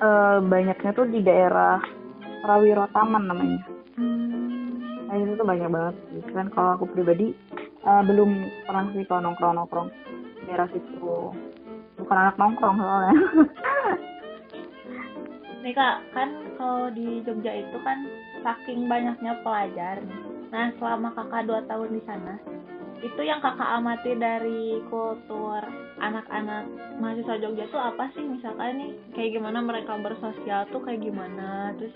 uh, 0.00 0.38
banyaknya 0.42 0.90
tuh 0.94 1.06
di 1.06 1.20
daerah 1.22 1.78
Rawiro 2.44 2.86
Taman 2.90 3.24
namanya. 3.28 3.60
Nah 5.08 5.14
itu 5.20 5.32
tuh 5.38 5.46
banyak 5.46 5.70
banget. 5.70 5.94
Kan 6.34 6.50
kalau 6.50 6.74
aku 6.80 6.90
pribadi 6.90 7.36
uh, 7.86 8.02
belum 8.02 8.30
pernah 8.66 8.90
sih 8.96 9.04
kalau 9.06 9.30
nongkrong 9.30 9.54
nongkrong 9.58 9.88
daerah 10.48 10.66
situ. 10.72 11.30
Bukan 12.00 12.16
anak 12.16 12.36
nongkrong 12.40 12.76
soalnya. 12.80 13.14
Nih 15.64 15.72
kak, 15.72 15.96
kan 16.12 16.28
kalau 16.60 16.92
di 16.92 17.24
Jogja 17.24 17.56
itu 17.56 17.78
kan 17.80 18.04
saking 18.44 18.84
banyaknya 18.84 19.40
pelajar. 19.40 19.96
Nah 20.52 20.68
selama 20.76 21.16
kakak 21.16 21.48
dua 21.48 21.64
tahun 21.64 21.96
di 21.96 22.02
sana, 22.04 22.36
itu 23.04 23.20
yang 23.20 23.44
kakak 23.44 23.68
amati 23.68 24.16
dari 24.16 24.80
kultur 24.88 25.60
anak-anak 26.00 26.64
mahasiswa 26.96 27.36
Jogja 27.36 27.68
tuh 27.68 27.76
apa 27.76 28.08
sih? 28.16 28.24
Misalkan 28.24 28.80
nih 28.80 28.90
kayak 29.12 29.36
gimana 29.36 29.60
mereka 29.60 30.00
bersosial 30.00 30.64
tuh 30.72 30.80
kayak 30.80 31.04
gimana? 31.04 31.76
Terus 31.76 31.92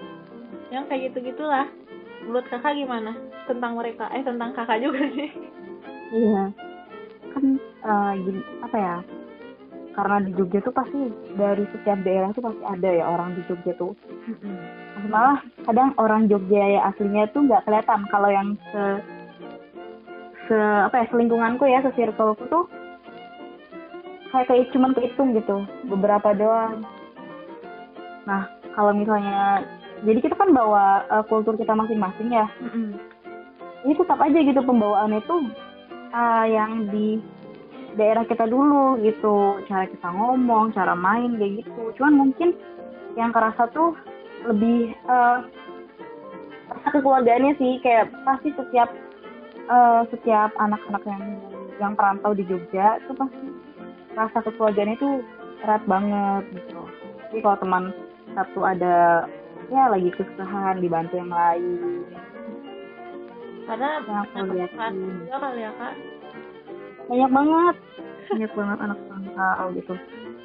yang 0.69 0.85
kayak 0.85 1.11
gitu 1.11 1.33
gitulah 1.33 1.65
menurut 2.29 2.45
kakak 2.53 2.77
gimana 2.77 3.17
tentang 3.49 3.81
mereka? 3.81 4.13
Eh 4.13 4.21
tentang 4.21 4.53
kakak 4.53 4.85
juga 4.85 5.01
sih. 5.17 5.33
Iya. 6.13 6.53
Kan 7.33 7.45
uh, 7.89 8.13
gini 8.21 8.45
apa 8.61 8.77
ya? 8.77 8.97
Karena 9.97 10.17
di 10.23 10.31
Jogja 10.37 10.61
tuh 10.61 10.77
pasti 10.77 11.01
dari 11.35 11.65
setiap 11.73 11.99
daerah 12.05 12.31
tuh 12.37 12.45
pasti 12.45 12.63
ada 12.69 12.91
ya 12.93 13.05
orang 13.09 13.33
di 13.33 13.43
Jogja 13.49 13.73
tuh. 13.81 13.97
Malah 15.09 15.41
kadang 15.65 15.97
orang 15.97 16.29
Jogja 16.29 16.63
ya 16.79 16.81
aslinya 16.93 17.33
tuh 17.33 17.49
nggak 17.49 17.65
kelihatan. 17.65 18.05
Kalau 18.13 18.29
yang 18.29 18.55
se 18.71 19.17
se 20.49 20.57
apa 20.57 21.05
ya 21.05 21.07
selingkunganku 21.13 21.65
ya 21.69 21.85
se 21.85 21.93
circleku 21.93 22.45
tuh 22.49 22.65
kayak 24.33 24.49
kayak 24.49 24.69
cuman 24.73 24.93
kehitung 24.97 25.37
gitu 25.37 25.65
beberapa 25.89 26.33
doang. 26.37 26.85
Nah 28.25 28.49
kalau 28.73 28.93
misalnya 28.97 29.65
jadi 30.05 30.19
kita 30.23 30.37
kan 30.39 30.51
bawa 30.57 31.05
uh, 31.13 31.25
kultur 31.27 31.55
kita 31.61 31.75
masing-masing 31.77 32.33
ya. 32.33 32.47
Mm-hmm. 32.65 32.89
ini 33.87 33.95
tetap 33.95 34.19
aja 34.19 34.39
gitu 34.43 34.59
pembawaannya 34.59 35.23
itu 35.23 35.37
uh, 36.11 36.45
yang 36.51 36.91
di 36.91 37.23
daerah 37.95 38.27
kita 38.27 38.51
dulu 38.51 38.99
gitu. 39.07 39.63
Cara 39.71 39.87
kita 39.87 40.09
ngomong 40.11 40.75
cara 40.75 40.99
main 40.99 41.39
kayak 41.39 41.63
gitu. 41.63 41.95
Cuman 41.99 42.27
mungkin 42.27 42.59
yang 43.15 43.31
kerasa 43.31 43.71
tuh 43.71 43.95
lebih 44.47 44.95
uh, 45.07 45.47
rasa 46.69 46.89
kekeluargaannya 46.95 47.55
sih 47.59 47.79
kayak 47.83 48.11
pasti 48.27 48.51
setiap 48.55 48.91
uh, 49.71 50.03
setiap 50.11 50.51
anak-anak 50.59 51.03
yang 51.07 51.23
yang 51.79 51.93
perantau 51.95 52.35
di 52.35 52.43
Jogja 52.49 52.99
itu 52.99 53.13
pasti 53.15 53.49
rasa 54.19 54.39
kekeluargaan 54.43 54.99
itu 54.99 55.23
erat 55.63 55.83
banget 55.87 56.43
gitu 56.57 56.83
jadi 57.29 57.45
kalau 57.45 57.59
teman 57.61 57.85
satu 58.33 58.61
ada 58.65 59.29
ya 59.69 59.93
lagi 59.93 60.09
kesusahan 60.17 60.81
dibantu 60.81 61.21
yang 61.21 61.33
lain. 61.33 62.05
Karena 63.69 64.01
yang 64.01 64.19
aku 64.25 64.37
lihat 64.57 64.73
juga 64.73 65.37
kali 65.45 65.61
ya 65.61 65.71
kak. 65.77 65.95
Banyak 67.09 67.31
banget. 67.33 67.77
Banyak 68.29 68.53
banget 68.57 68.79
anak 68.81 68.99
perantau 69.05 69.67
gitu. 69.77 69.95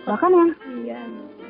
Bahkan 0.04 0.32
yang 0.36 0.50
iya. 0.84 1.00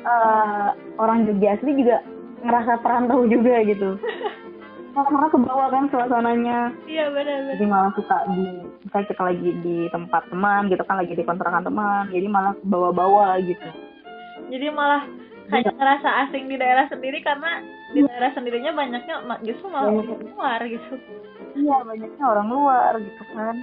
uh, 0.06 0.68
orang 1.02 1.26
Jogja 1.26 1.58
asli 1.58 1.74
juga 1.74 1.98
ngerasa 2.46 2.72
perantau 2.84 3.26
juga 3.26 3.58
gitu 3.66 3.98
karena 5.02 5.26
ke 5.26 5.38
bawah 5.42 5.68
kan 5.74 5.84
suasananya 5.90 6.58
iya 6.86 7.10
benar 7.10 7.58
jadi 7.58 7.64
malah 7.66 7.90
suka 7.98 8.16
di 8.30 8.62
misalnya 8.86 9.06
kita 9.10 9.22
lagi 9.26 9.50
di 9.66 9.76
tempat 9.90 10.22
teman 10.30 10.70
gitu 10.70 10.82
kan 10.86 10.96
lagi 11.02 11.12
di 11.18 11.24
kontrakan 11.26 11.66
teman 11.66 12.06
jadi 12.14 12.26
malah 12.30 12.52
ke 12.54 12.64
bawah-bawah 12.70 13.34
gitu 13.42 13.68
jadi 14.54 14.66
malah 14.70 15.02
kayak 15.50 15.66
ya. 15.66 15.74
ngerasa 15.76 16.08
asing 16.28 16.46
di 16.46 16.56
daerah 16.56 16.86
sendiri 16.88 17.18
karena 17.20 17.60
di 17.92 18.00
iya. 18.00 18.08
daerah 18.08 18.30
sendirinya 18.32 18.72
banyaknya 18.72 19.14
justru 19.42 19.66
malah 19.68 19.90
orang 19.90 20.22
luar 20.30 20.60
gitu 20.70 20.94
iya 21.58 21.76
banyaknya 21.82 22.24
orang 22.24 22.48
luar 22.48 22.92
gitu 23.02 23.24
kan 23.34 23.56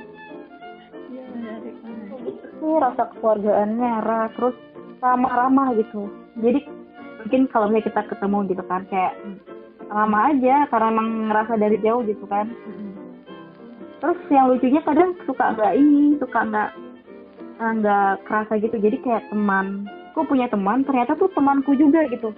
Iya 1.11 1.27
menarik. 1.27 1.75
rasa 2.63 3.03
keluargaannya 3.19 3.91
Ra. 3.99 4.31
terus 4.31 4.55
ramah-ramah 5.03 5.75
gitu 5.75 6.07
jadi 6.39 6.59
mungkin 7.23 7.41
kalau 7.51 7.67
misalnya 7.67 7.87
kita 7.91 8.01
ketemu 8.15 8.37
gitu 8.53 8.63
kan 8.69 8.81
kayak 8.87 9.13
ramah 9.91 10.32
aja 10.32 10.56
karena 10.71 10.88
emang 10.88 11.08
ngerasa 11.27 11.54
dari 11.60 11.77
jauh 11.84 12.01
gitu 12.08 12.23
kan. 12.32 12.47
Terus 14.01 14.19
yang 14.34 14.49
lucunya 14.49 14.82
kadang 14.82 15.13
suka 15.27 15.54
nggak 15.54 15.73
ini 15.77 16.15
suka 16.17 16.39
nggak 16.47 16.69
eh, 17.60 17.71
nggak 17.84 18.12
kerasa 18.25 18.54
gitu. 18.58 18.75
Jadi 18.80 18.97
kayak 19.04 19.27
teman 19.30 19.86
aku 20.12 20.27
punya 20.27 20.47
teman 20.47 20.88
ternyata 20.88 21.15
tuh 21.19 21.30
temanku 21.36 21.75
juga 21.75 22.08
gitu. 22.12 22.32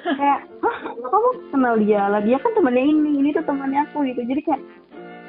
Kayak 0.18 0.48
hah 0.64 0.78
kamu 0.96 1.30
kenal 1.52 1.74
dia? 1.76 2.08
Lah 2.08 2.24
dia 2.24 2.40
kan 2.40 2.56
temannya 2.56 2.88
ini 2.88 3.20
ini 3.20 3.36
tuh 3.36 3.44
temannya 3.44 3.84
aku 3.84 4.00
gitu. 4.08 4.24
Jadi 4.24 4.40
kayak 4.48 4.62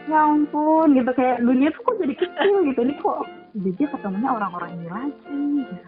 ya 0.08 0.32
ampun 0.32 0.96
gitu. 0.96 1.12
Kayak 1.12 1.44
dunia 1.44 1.70
tuh 1.76 1.82
kok 1.84 2.00
jadi 2.00 2.16
kecil 2.16 2.56
gitu. 2.72 2.80
Ini 2.88 2.94
kok 3.04 3.18
dia 3.52 3.88
ketemunya 3.92 4.30
orang-orang 4.32 4.72
ini 4.80 4.88
lagi 4.88 5.44
gitu. 5.68 5.86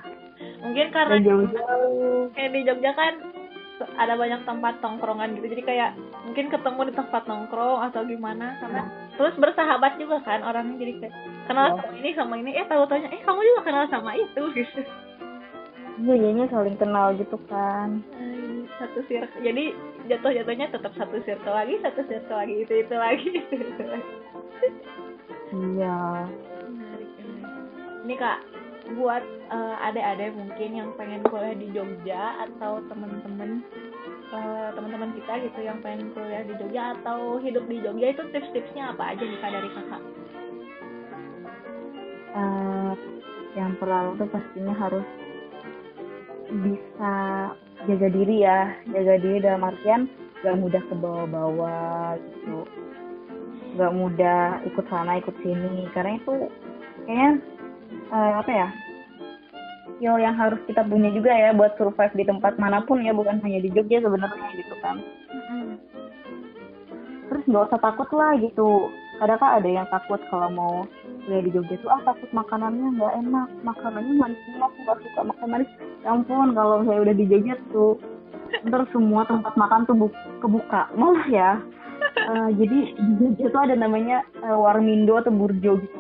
Mungkin 0.63 0.87
karena 0.91 1.17
jauh-jauh. 1.23 2.27
kayak 2.35 2.51
di 2.51 2.59
Jogja 2.67 2.91
kan 2.91 3.13
ada 3.97 4.13
banyak 4.13 4.45
tempat 4.45 4.79
tongkrongan 4.79 5.33
gitu. 5.35 5.49
Jadi 5.49 5.63
kayak 5.63 5.89
mungkin 6.23 6.47
ketemu 6.47 6.81
di 6.87 6.93
tempat 6.93 7.23
nongkrong 7.25 7.79
atau 7.89 8.01
gimana 8.03 8.55
karena 8.57 8.83
terus 9.15 9.35
bersahabat 9.35 9.97
juga 9.97 10.21
kan 10.21 10.41
orangnya. 10.41 10.77
Jadi 10.77 10.93
kayak 11.01 11.13
kenal 11.45 11.65
Iya. 11.65 11.75
sama 11.75 11.93
ini 11.97 12.09
sama 12.13 12.33
ini. 12.37 12.51
Eh 12.53 12.65
tahu 12.65 12.83
taunya 12.85 13.09
eh 13.09 13.21
kamu 13.21 13.39
juga 13.43 13.61
kenal 13.65 13.85
sama 13.89 14.11
itu 14.13 14.41
gitu. 14.53 14.79
Iya 15.93 16.13
jadinya 16.15 16.45
saling 16.47 16.77
kenal 16.77 17.13
gitu 17.15 17.37
kan. 17.45 18.01
Satu 18.77 18.99
circle. 19.05 19.41
Jadi 19.41 19.63
jatuh 20.09 20.31
jatuhnya 20.31 20.67
tetap 20.67 20.91
satu 20.93 21.15
circle 21.23 21.53
lagi 21.53 21.79
satu 21.79 22.01
circle 22.05 22.35
lagi 22.35 22.55
itu 22.61 22.73
itu 22.81 22.95
lagi 22.95 23.29
itu 23.41 23.55
itu 23.55 23.83
lagi. 23.83 24.09
Iya. 25.53 25.99
Ini 28.03 28.15
kak 28.19 28.39
buat 28.99 29.23
eh, 29.47 29.75
adik-adik 29.87 30.35
mungkin 30.35 30.69
yang 30.75 30.89
pengen 30.99 31.23
kuliah 31.27 31.55
di 31.55 31.67
Jogja 31.71 32.43
atau 32.43 32.83
teman-teman 32.91 33.63
eh, 34.35 34.69
teman-teman 34.75 35.11
kita 35.15 35.33
gitu 35.47 35.59
yang 35.63 35.79
pengen 35.79 36.11
kuliah 36.11 36.43
di 36.43 36.53
Jogja 36.59 36.99
atau 36.99 37.39
hidup 37.39 37.63
di 37.71 37.79
Jogja 37.79 38.11
itu 38.11 38.23
tips-tipsnya 38.35 38.91
apa 38.91 39.15
aja 39.15 39.23
kak 39.23 39.51
dari 39.55 39.69
kakak? 39.71 40.03
Eh, 42.33 42.91
yang 43.55 43.73
pertama 43.77 44.17
tuh 44.17 44.29
pastinya 44.33 44.73
harus 44.75 45.07
bisa 46.49 47.13
jaga 47.87 48.07
diri 48.09 48.45
ya 48.45 48.73
jaga 48.89 49.15
diri 49.21 49.37
dalam 49.41 49.63
artian 49.65 50.01
gak 50.43 50.59
mudah 50.59 50.81
ke 50.85 50.95
bawah-bawah 50.97 52.19
gitu 52.19 52.67
gak 53.79 53.93
mudah 53.95 54.61
ikut 54.67 54.85
sana 54.91 55.17
ikut 55.17 55.33
sini 55.41 55.87
karena 55.95 56.19
itu 56.19 56.33
kayaknya 57.07 57.31
eh, 58.13 58.33
apa 58.37 58.51
ya? 58.51 58.67
Skill 59.97 60.19
yang 60.19 60.35
harus 60.35 60.59
kita 60.67 60.83
punya 60.83 61.09
juga 61.15 61.31
ya 61.31 61.55
buat 61.55 61.73
survive 61.79 62.13
di 62.15 62.25
tempat 62.27 62.59
mana 62.59 62.83
pun 62.83 62.99
ya 63.01 63.15
bukan 63.15 63.39
hanya 63.39 63.59
di 63.63 63.69
Jogja 63.71 64.03
sebenarnya 64.03 64.47
gitu 64.55 64.75
kan. 64.83 64.99
Terus 67.31 67.43
nggak 67.47 67.65
usah 67.71 67.79
takut 67.81 68.09
lah 68.13 68.35
gitu. 68.37 68.91
Kadang 69.21 69.39
kan 69.39 69.51
ada 69.61 69.69
yang 69.69 69.87
takut 69.87 70.19
kalau 70.27 70.49
mau 70.51 70.73
kuliah 71.23 71.43
di 71.45 71.51
Jogja 71.55 71.75
tuh 71.79 71.87
ah 71.87 72.01
takut 72.03 72.27
makanannya 72.35 72.99
nggak 72.99 73.13
enak 73.23 73.47
makanannya 73.63 74.13
manis 74.19 74.39
semua 74.43 74.67
aku 74.67 74.77
nggak 74.83 74.99
suka 75.07 75.21
makan 75.23 75.47
manis. 75.47 75.69
Ya 76.03 76.09
ampun 76.11 76.49
kalau 76.51 76.83
saya 76.83 76.99
udah 76.99 77.15
di 77.15 77.25
Jogja 77.29 77.55
tuh 77.71 77.95
ntar 78.67 78.83
semua 78.91 79.23
tempat 79.25 79.53
makan 79.55 79.87
tuh 79.87 79.95
bu- 79.95 80.21
kebuka. 80.43 80.91
Malah 80.95 81.27
ya. 81.31 81.51
Eh, 82.13 82.49
jadi 82.59 82.79
di 82.93 83.13
Jogja 83.19 83.47
tuh 83.49 83.61
ada 83.63 83.75
namanya 83.79 84.21
eh, 84.43 84.53
Warmindo 84.53 85.17
atau 85.17 85.31
Burjo 85.33 85.79
gitu 85.79 85.99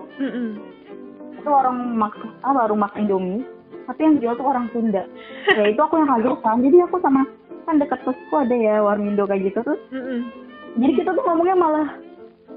itu 1.43 1.51
warung 1.51 1.99
mak 1.99 2.15
ah, 2.47 2.55
warung 2.55 2.79
mak 2.79 2.95
Indomie. 2.95 3.43
Tapi 3.83 3.99
yang 3.99 4.15
jual 4.23 4.39
tuh 4.39 4.47
orang 4.47 4.71
Sunda. 4.71 5.03
Ya 5.51 5.67
itu 5.67 5.81
aku 5.83 5.99
yang 5.99 6.07
kaget 6.07 6.39
kan. 6.39 6.57
Jadi 6.63 6.77
aku 6.87 6.95
sama 7.03 7.27
kan 7.67 7.75
dekat 7.83 7.99
kosku 8.07 8.35
ada 8.39 8.55
ya 8.55 8.79
Warmindo 8.79 9.27
kayak 9.27 9.51
gitu 9.51 9.59
tuh. 9.59 9.75
Jadi 10.79 10.91
kita 11.03 11.11
tuh 11.11 11.23
ngomongnya 11.27 11.55
malah 11.59 11.87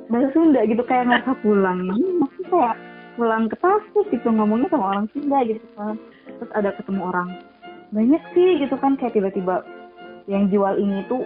bahasa 0.06 0.30
Sunda 0.30 0.62
gitu 0.62 0.86
kayak 0.86 1.10
ngerasa 1.10 1.34
pulang. 1.42 1.82
Ini 1.82 2.22
masih 2.22 2.44
kayak 2.46 2.76
pulang 3.18 3.50
ke 3.50 3.56
Tasik 3.58 4.06
gitu 4.14 4.28
ngomongnya 4.30 4.70
sama 4.70 4.94
orang 4.94 5.06
Sunda 5.10 5.38
gitu 5.42 5.66
kan. 5.74 5.98
Terus 6.38 6.50
ada 6.54 6.70
ketemu 6.78 7.02
orang 7.10 7.28
banyak 7.90 8.22
sih 8.34 8.62
gitu 8.62 8.74
kan 8.78 8.94
kayak 8.94 9.18
tiba-tiba 9.18 9.66
yang 10.30 10.46
jual 10.50 10.74
ini 10.78 11.06
tuh 11.06 11.22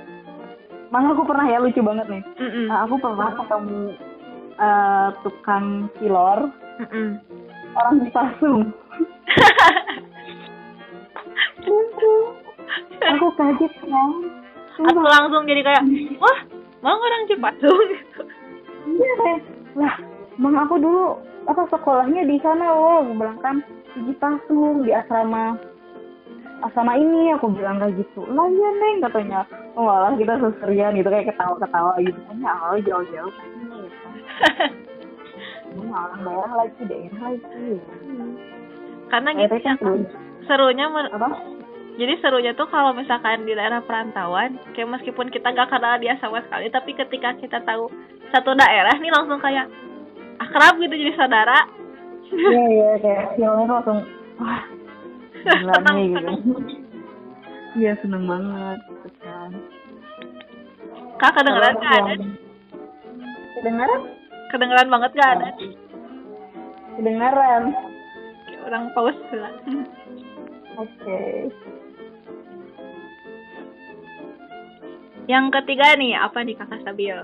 malah 0.93 1.13
aku 1.13 1.29
pernah 1.29 1.45
ya 1.45 1.61
lucu 1.61 1.81
banget 1.85 2.09
nih. 2.09 2.25
Nah, 2.69 2.89
aku 2.89 2.97
pernah 3.01 3.37
ketemu 3.37 3.81
eh, 4.61 5.09
tukang 5.25 5.93
silor 6.01 6.49
orang 7.77 7.99
Pasung 8.11 8.63
aku 13.01 13.27
kaget 13.37 13.73
kan 13.85 14.13
Atau 14.81 15.05
langsung 15.05 15.45
jadi 15.45 15.61
kayak 15.61 15.85
wah 16.17 16.39
mau 16.81 16.97
orang 16.97 17.29
Cipatung 17.29 17.81
gitu. 17.93 18.23
Iya 18.89 19.13
kayak 19.21 19.41
lah, 19.77 19.95
bang 20.41 20.57
aku 20.57 20.81
dulu 20.81 21.21
apa 21.45 21.69
sekolahnya 21.69 22.25
di 22.25 22.41
sana 22.41 22.73
loh, 22.73 23.05
aku 23.05 23.13
bilang 23.13 23.39
kan 23.45 23.57
di 23.93 24.13
Pasung 24.17 24.89
di 24.89 24.91
asrama 24.97 25.61
asrama 26.65 26.97
ini. 26.97 27.37
Aku 27.37 27.53
bilang 27.53 27.77
kayak 27.77 28.01
gitu. 28.01 28.25
Lah 28.33 28.49
iya 28.49 28.71
neng 28.81 29.05
katanya, 29.05 29.45
oh 29.77 29.85
malah 29.85 30.17
kita 30.17 30.41
seserian 30.41 30.97
gitu 30.97 31.13
kayak 31.13 31.29
ketawa-ketawa 31.29 31.93
gitu. 32.01 32.21
Kan 32.25 32.41
ya 32.41 32.55
jauh-jauh. 32.89 33.33
gitu. 33.85 34.07
Ini 35.71 35.87
orang 35.89 36.21
daerah 36.21 36.53
lagi 36.57 36.83
daerah 36.83 37.21
lagi. 37.25 37.69
Karena 39.07 39.29
Eh, 39.29 39.39
gitu 39.41 39.57
kan 39.61 39.77
ya, 39.77 39.93
serunya 40.45 40.87
men- 40.87 41.11
apa? 41.11 41.29
jadi 41.93 42.15
serunya 42.17 42.53
tuh 42.53 42.65
kalau 42.67 42.91
misalkan 42.91 43.43
di 43.43 43.53
daerah 43.53 43.79
perantauan 43.81 44.57
kayak 44.71 44.89
meskipun 44.91 45.29
kita 45.29 45.51
gak 45.51 45.69
kenal 45.69 45.95
dia 45.97 46.17
sama 46.17 46.41
sekali 46.41 46.67
tapi 46.69 46.91
ketika 46.93 47.35
kita 47.35 47.61
tahu 47.61 47.91
satu 48.31 48.55
daerah 48.55 48.95
nih 48.95 49.11
langsung 49.11 49.37
kayak 49.37 49.69
akrab 50.39 50.79
gitu 50.79 50.95
jadi 50.95 51.13
saudara 51.15 51.61
Iya 52.31 52.65
iya 52.69 52.91
kayak 52.97 53.25
feelnya 53.35 53.65
tuh 53.65 53.75
langsung 53.75 53.99
wah 54.39 54.63
Senang, 55.41 55.85
nih 55.93 56.07
gitu. 56.11 56.33
Iya 57.77 57.93
seneng 57.99 58.25
banget 58.25 58.79
gitu 58.87 59.09
kan. 59.21 59.51
kak 61.17 61.33
kedengeran 61.33 61.75
yang- 61.77 62.35
Kedengeran? 63.53 64.01
Kedengeran 64.51 64.89
banget 64.91 65.11
gak 65.17 65.31
ada 65.39 65.51
Kedengeran. 66.99 67.63
Kayak 68.45 68.61
orang 68.67 68.85
pause 68.93 69.25
lah 69.33 69.55
Oke. 70.77 71.49
yang 75.31 75.47
ketiga 75.55 75.95
nih 75.95 76.19
apa 76.19 76.43
nih 76.43 76.59
kakak 76.59 76.83
Sabil 76.83 77.15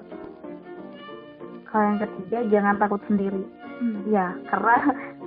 Kalau 1.66 1.84
yang 1.90 1.98
ketiga 1.98 2.38
jangan 2.54 2.78
takut 2.78 3.02
sendiri. 3.10 3.42
Hmm. 3.82 4.06
Ya, 4.06 4.38
karena 4.46 4.76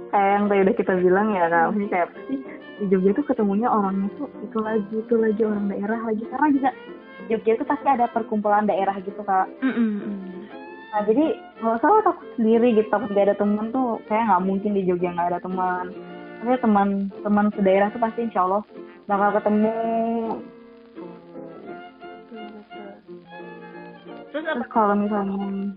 kayak 0.10 0.30
yang 0.40 0.46
tadi 0.48 0.60
udah 0.64 0.76
kita 0.80 0.94
bilang 1.04 1.28
ya, 1.36 1.52
Kak. 1.52 1.64
Maksudnya 1.70 1.90
kayak 1.92 2.08
pasti 2.16 2.36
di 2.80 2.86
Jogja 2.88 3.12
tuh 3.12 3.26
ketemunya 3.28 3.68
orangnya 3.68 4.08
tuh 4.16 4.32
itu 4.40 4.58
lagi, 4.64 4.96
itu 4.96 5.16
lagi 5.20 5.42
orang 5.44 5.68
daerah 5.68 6.00
lagi. 6.08 6.24
Karena 6.32 6.48
juga 6.56 6.70
Jogja 7.28 7.52
itu 7.60 7.66
pasti 7.68 7.88
ada 7.92 8.06
perkumpulan 8.10 8.66
daerah 8.66 8.96
gitu, 9.04 9.20
Kak. 9.22 9.52
Nah, 10.90 11.02
jadi 11.06 11.26
nggak 11.62 11.76
usah 11.78 11.90
lah 11.90 12.02
takut 12.02 12.28
sendiri 12.34 12.74
gitu, 12.74 12.90
takut 12.90 13.10
gak 13.14 13.30
ada 13.30 13.38
teman 13.38 13.70
tuh 13.70 14.02
kayak 14.10 14.26
nggak 14.26 14.46
mungkin 14.46 14.72
di 14.74 14.82
Jogja 14.90 15.14
nggak 15.14 15.38
ada 15.38 15.42
teman. 15.46 15.86
Tapi 16.40 16.58
teman 16.66 16.88
teman 17.22 17.46
sedaerah 17.54 17.94
tuh 17.94 18.02
pasti 18.02 18.20
insya 18.26 18.42
Allah 18.46 18.62
bakal 19.06 19.30
ketemu. 19.38 19.78
terus 24.30 24.46
apa 24.46 24.62
Terus 24.62 24.70
kalau 24.70 24.94
misalnya 24.94 25.74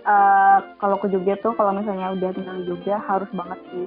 eh 0.00 0.58
kalau 0.80 0.96
ke 0.96 1.12
Jogja 1.12 1.36
tuh 1.44 1.52
kalau 1.56 1.76
misalnya 1.76 2.16
udah 2.16 2.30
tinggal 2.32 2.56
di 2.56 2.64
Jogja 2.72 2.96
harus 3.04 3.28
banget 3.36 3.60
sih 3.68 3.86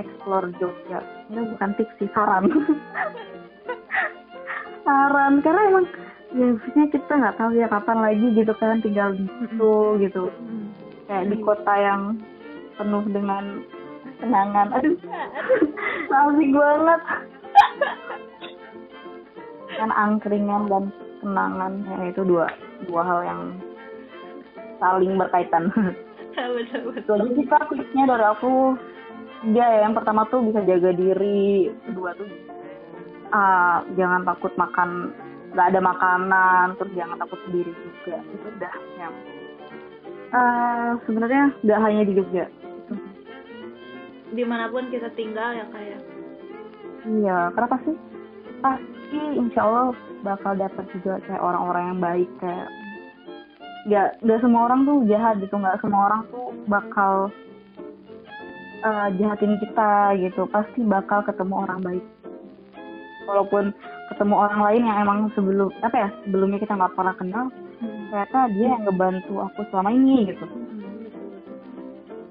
explore 0.00 0.48
Jogja. 0.56 1.04
Itu 1.28 1.40
bukan 1.52 1.70
tips 1.76 1.94
sih 2.00 2.08
saran. 2.16 2.48
saran 4.88 5.44
karena 5.44 5.60
emang 5.68 5.86
ya 6.30 6.44
maksudnya 6.54 6.86
kita 6.94 7.12
nggak 7.12 7.36
tahu 7.38 7.50
ya 7.58 7.66
kapan 7.66 7.98
lagi 7.98 8.26
gitu 8.34 8.52
kan 8.58 8.78
tinggal 8.82 9.14
di 9.14 9.26
situ 9.26 9.74
gitu. 10.02 10.24
Kayak 11.10 11.26
di 11.34 11.36
kota 11.42 11.74
yang 11.74 12.02
penuh 12.78 13.04
dengan 13.10 13.44
kenangan. 14.22 14.66
Aduh, 14.78 14.96
asik 16.10 16.50
banget. 16.54 17.02
kan 19.70 19.90
angkringan 19.96 20.68
dan 20.68 20.84
kenangan 21.24 21.72
ya 21.88 22.12
itu 22.12 22.20
dua 22.26 22.52
dua 22.84 23.00
hal 23.00 23.20
yang 23.24 23.42
saling 24.76 25.16
berkaitan. 25.16 25.72
betul 26.94 27.18
sih 27.34 27.46
kak 27.48 27.68
tipsnya 27.70 28.04
dari 28.06 28.24
aku 28.28 28.76
tiga 29.40 29.64
ya 29.64 29.78
yang 29.88 29.96
pertama 29.96 30.28
tuh 30.28 30.44
bisa 30.44 30.60
jaga 30.68 30.92
diri 30.92 31.72
kedua 31.88 32.12
tuh 32.16 32.28
ah, 33.32 33.82
jangan 33.96 34.22
takut 34.28 34.52
makan 34.60 35.10
nggak 35.50 35.68
ada 35.74 35.80
makanan 35.82 36.66
terus 36.78 36.92
jangan 36.94 37.16
takut 37.18 37.40
sendiri 37.48 37.72
juga. 37.74 38.16
Itu 38.30 38.46
udah 38.46 38.74
yang 38.98 39.14
Eh, 40.30 40.90
sebenarnya 41.10 41.50
nggak 41.66 41.80
hanya 41.82 42.02
di 42.06 42.12
Jogja. 42.14 42.46
Di 44.30 44.44
mana 44.46 44.70
pun 44.70 44.86
kita 44.86 45.10
tinggal 45.18 45.58
ya 45.58 45.66
kayak 45.74 46.00
Iya, 47.00 47.50
kenapa 47.56 47.82
sih? 47.82 47.96
Pasti 48.62 49.18
insya 49.34 49.66
Allah 49.66 49.90
bakal 50.22 50.54
dapat 50.54 50.86
juga 50.94 51.18
kayak 51.26 51.42
orang-orang 51.42 51.84
yang 51.90 51.98
baik 51.98 52.30
kayak 52.38 52.68
nggak 53.90 54.08
nggak 54.22 54.40
semua 54.44 54.60
orang 54.70 54.80
tuh 54.86 54.98
jahat 55.10 55.34
gitu. 55.42 55.54
Nggak 55.58 55.80
semua 55.82 56.00
orang 56.06 56.22
tuh 56.30 56.46
bakal 56.70 57.14
eh, 58.86 59.08
jahatin 59.18 59.58
kita 59.58 60.14
gitu. 60.14 60.46
Pasti 60.46 60.86
bakal 60.86 61.26
ketemu 61.26 61.54
orang 61.66 61.80
baik. 61.82 62.04
Walaupun 63.26 63.74
ketemu 64.10 64.34
orang 64.36 64.60
lain 64.66 64.82
yang 64.84 64.98
emang 65.02 65.18
sebelum 65.32 65.70
apa 65.80 65.96
ya 65.96 66.08
sebelumnya 66.26 66.58
kita 66.58 66.74
nggak 66.74 66.94
pernah 66.98 67.14
kenal 67.16 67.44
ternyata 68.10 68.38
dia 68.52 68.66
yang 68.74 68.82
ngebantu 68.84 69.34
aku 69.38 69.60
selama 69.70 69.90
ini 69.94 70.28
gitu. 70.28 70.44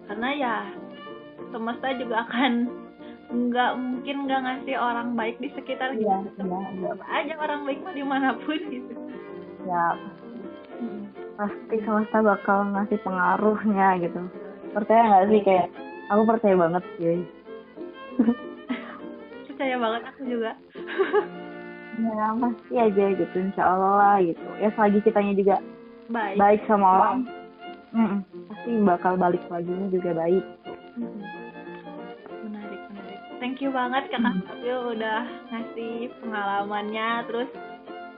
Karena 0.06 0.30
ya 0.36 0.54
semesta 1.50 1.88
juga 1.96 2.28
akan 2.28 2.52
nggak 3.30 3.72
mungkin 3.78 4.16
nggak 4.26 4.42
ngasih 4.44 4.76
orang 4.76 5.14
baik 5.14 5.38
di 5.40 5.50
sekitar 5.54 5.94
Iya, 5.96 6.26
kita. 6.34 6.44
iya, 6.44 6.60
iya. 6.76 6.90
Tetap 6.98 7.08
aja 7.08 7.34
orang 7.40 7.62
baik 7.64 7.80
mah 7.86 7.94
di 7.96 8.04
mana 8.04 8.30
pun 8.44 8.60
gitu. 8.68 8.94
Ya. 9.64 9.86
Pasti 11.40 11.76
semesta 11.80 12.20
bakal 12.20 12.76
ngasih 12.76 13.00
pengaruhnya 13.02 13.88
gitu. 14.04 14.20
Percaya 14.76 15.02
nggak 15.08 15.26
sih 15.32 15.42
kayak 15.46 15.68
aku 16.10 16.22
percaya 16.26 16.56
banget 16.58 16.84
sih 16.98 17.22
percaya 19.46 19.76
banget 19.76 20.02
aku 20.08 20.22
juga 20.24 20.52
ya 22.00 22.28
pasti 22.40 22.74
aja 22.80 23.06
gitu 23.16 23.36
insya 23.40 23.64
Allah 23.64 23.94
lah 24.00 24.16
gitu. 24.24 24.48
Ya 24.64 24.70
selagi 24.74 25.00
kitanya 25.04 25.34
juga 25.36 25.56
baik. 26.10 26.36
baik 26.40 26.62
sama 26.66 26.88
orang 27.00 27.18
mm, 27.92 28.18
pasti 28.50 28.72
bakal 28.88 29.14
balik 29.20 29.44
lagi 29.52 29.74
juga 29.92 30.12
baik. 30.16 30.46
Menarik 32.46 32.82
menarik. 32.90 33.20
Thank 33.44 33.60
you 33.60 33.70
banget 33.76 34.08
kakak 34.12 34.34
Hmm. 34.34 34.46
Fadil 34.48 34.80
udah 34.96 35.22
ngasih 35.52 35.94
pengalamannya 36.24 37.10
terus 37.28 37.50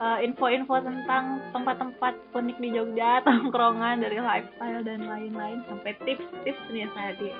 uh, 0.02 0.18
info-info 0.18 0.82
tentang 0.82 1.38
tempat-tempat 1.54 2.14
unik 2.34 2.56
di 2.58 2.68
Jogja 2.74 3.20
tongkrongan 3.26 4.02
dari 4.02 4.18
lifestyle 4.18 4.82
dan 4.82 5.06
lain-lain 5.06 5.62
sampai 5.70 5.94
tips-tips 6.02 6.62
nih 6.74 6.90
tadi 6.90 7.30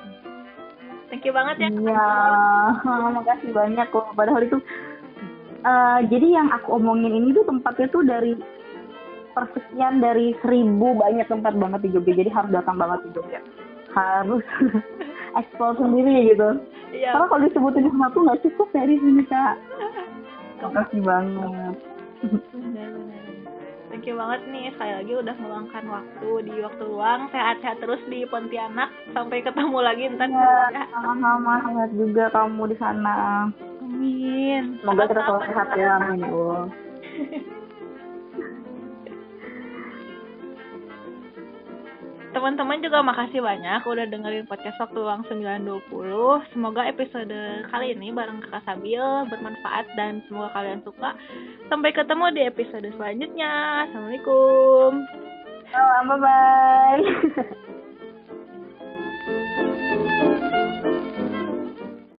thank 1.11 1.27
you 1.27 1.35
banget 1.35 1.67
ya 1.67 1.69
iya 1.75 2.11
makasih 3.19 3.51
banyak 3.51 3.87
kok 3.91 4.15
padahal 4.15 4.47
itu 4.47 4.59
eh, 5.63 6.01
jadi 6.11 6.27
yang 6.43 6.49
aku 6.51 6.79
omongin 6.79 7.15
ini 7.23 7.35
tuh 7.35 7.47
tempatnya 7.47 7.87
tuh 7.91 8.03
dari 8.03 8.33
persekian 9.33 10.05
dari 10.05 10.37
seribu 10.45 10.93
banyak 10.97 11.27
tempat 11.27 11.57
banget 11.57 11.81
di 11.89 11.91
Jogja. 11.97 12.13
Jadi 12.21 12.31
harus 12.31 12.51
datang 12.53 12.77
banget 12.77 13.01
di 13.09 13.11
Jogja. 13.17 13.41
Harus 13.93 14.45
eksplor 15.41 15.77
sendiri 15.81 16.37
gitu. 16.37 16.61
Iya. 16.93 17.17
Karena 17.17 17.27
kalau 17.29 17.43
disebutin 17.49 17.89
satu 17.89 18.19
nggak 18.29 18.43
cukup 18.45 18.69
dari 18.77 18.95
sini 19.01 19.25
kak. 19.27 19.57
Makasih 20.63 21.01
banget. 21.03 21.75
Benar-benar 22.55 23.23
thank 23.93 24.09
you 24.09 24.17
banget 24.17 24.41
nih. 24.49 24.73
Sekali 24.73 24.93
lagi 24.99 25.13
udah 25.21 25.37
meluangkan 25.37 25.85
waktu 25.89 26.29
di 26.49 26.55
waktu 26.65 26.83
luang. 26.89 27.21
Sehat-sehat 27.29 27.77
terus 27.81 28.01
di 28.09 28.25
Pontianak. 28.25 28.89
Sampai 29.13 29.45
ketemu 29.45 29.79
lagi 29.79 30.05
ntar 30.17 30.29
di 30.29 30.37
ya. 30.37 30.85
sama-sama. 30.93 31.55
Sehat 31.69 31.91
juga 31.93 32.25
kamu 32.33 32.63
di 32.73 32.77
sana 32.81 33.49
amin 34.03 34.83
semoga 34.83 35.07
kita 35.07 35.23
selalu 35.23 35.43
sehat 35.47 35.69
ya 35.79 35.89
amin 36.03 36.19
ya 36.19 36.31
Allah 36.35 36.67
Teman-teman 42.33 42.81
juga 42.81 43.05
makasih 43.05 43.45
banyak 43.45 43.85
udah 43.85 44.09
dengerin 44.09 44.49
podcast 44.49 44.81
Waktu 44.81 45.05
Luang 45.05 45.21
920. 45.29 45.85
Semoga 46.57 46.89
episode 46.89 47.37
kali 47.69 47.93
ini 47.93 48.09
bareng 48.09 48.41
Kakak 48.41 48.65
Sabil 48.65 49.05
bermanfaat 49.29 49.85
dan 50.01 50.25
semoga 50.25 50.49
kalian 50.57 50.81
suka. 50.81 51.13
Sampai 51.69 51.93
ketemu 51.93 52.33
di 52.33 52.43
episode 52.49 52.89
selanjutnya. 52.97 53.85
Assalamualaikum. 53.85 55.05
Salam, 55.77 56.09
bye 56.09 56.17
bye 56.25 57.05